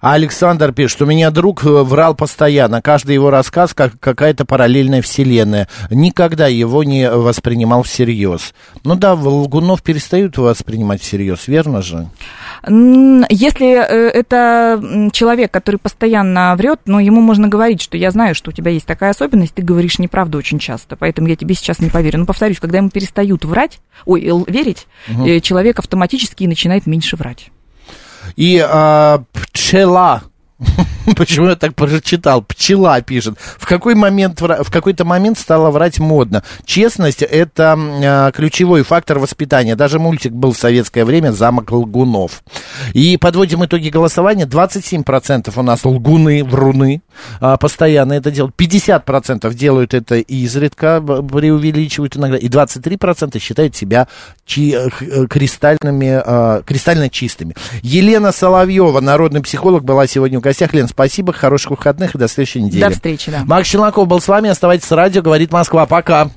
[0.00, 5.02] А Александр пишет, у меня друг э, врал постоянно, каждый его рассказ как какая-то параллельная
[5.02, 5.68] вселенная.
[5.90, 8.54] Никогда его не воспринимал всерьез.
[8.82, 12.08] Ну да, лгунов перестают воспринимать всерьез, верно же?
[12.66, 18.50] Если э, это человек, который постоянно врет, ну, ему можно говорить, что я знаю, что
[18.50, 21.90] у тебя есть такая особенность, ты говоришь неправду очень часто, поэтому я тебе сейчас не
[21.90, 22.20] поверю.
[22.20, 25.40] Но повторюсь, когда ему перестают врать, ой, верить, угу.
[25.40, 27.50] человек автоматически начинает меньше врать.
[28.36, 29.24] И а,
[29.60, 30.22] пчела
[31.16, 32.42] Почему я так прочитал?
[32.42, 33.38] Пчела пишет.
[33.58, 36.42] В, какой момент, в какой-то момент стало врать модно.
[36.64, 39.76] Честность– это э, ключевой фактор воспитания.
[39.76, 42.42] Даже мультик был в советское время «Замок лгунов».
[42.92, 44.44] И подводим итоги голосования.
[44.44, 47.02] 27% у нас лгуны, вруны.
[47.40, 48.54] Э, постоянно это делают.
[48.56, 52.36] 50% делают это изредка, преувеличивают иногда.
[52.36, 54.08] И 23% считают себя
[54.44, 57.54] чи, э, кристальными, э, кристально чистыми.
[57.82, 60.72] Елена Соловьева, народный психолог, была сегодня у гостях.
[60.74, 62.82] Лен, спасибо, хороших выходных и до следующей недели.
[62.82, 63.42] До встречи, да.
[63.44, 64.50] Макс Челноков был с вами.
[64.50, 65.86] Оставайтесь с радио, говорит Москва.
[65.86, 66.30] Пока.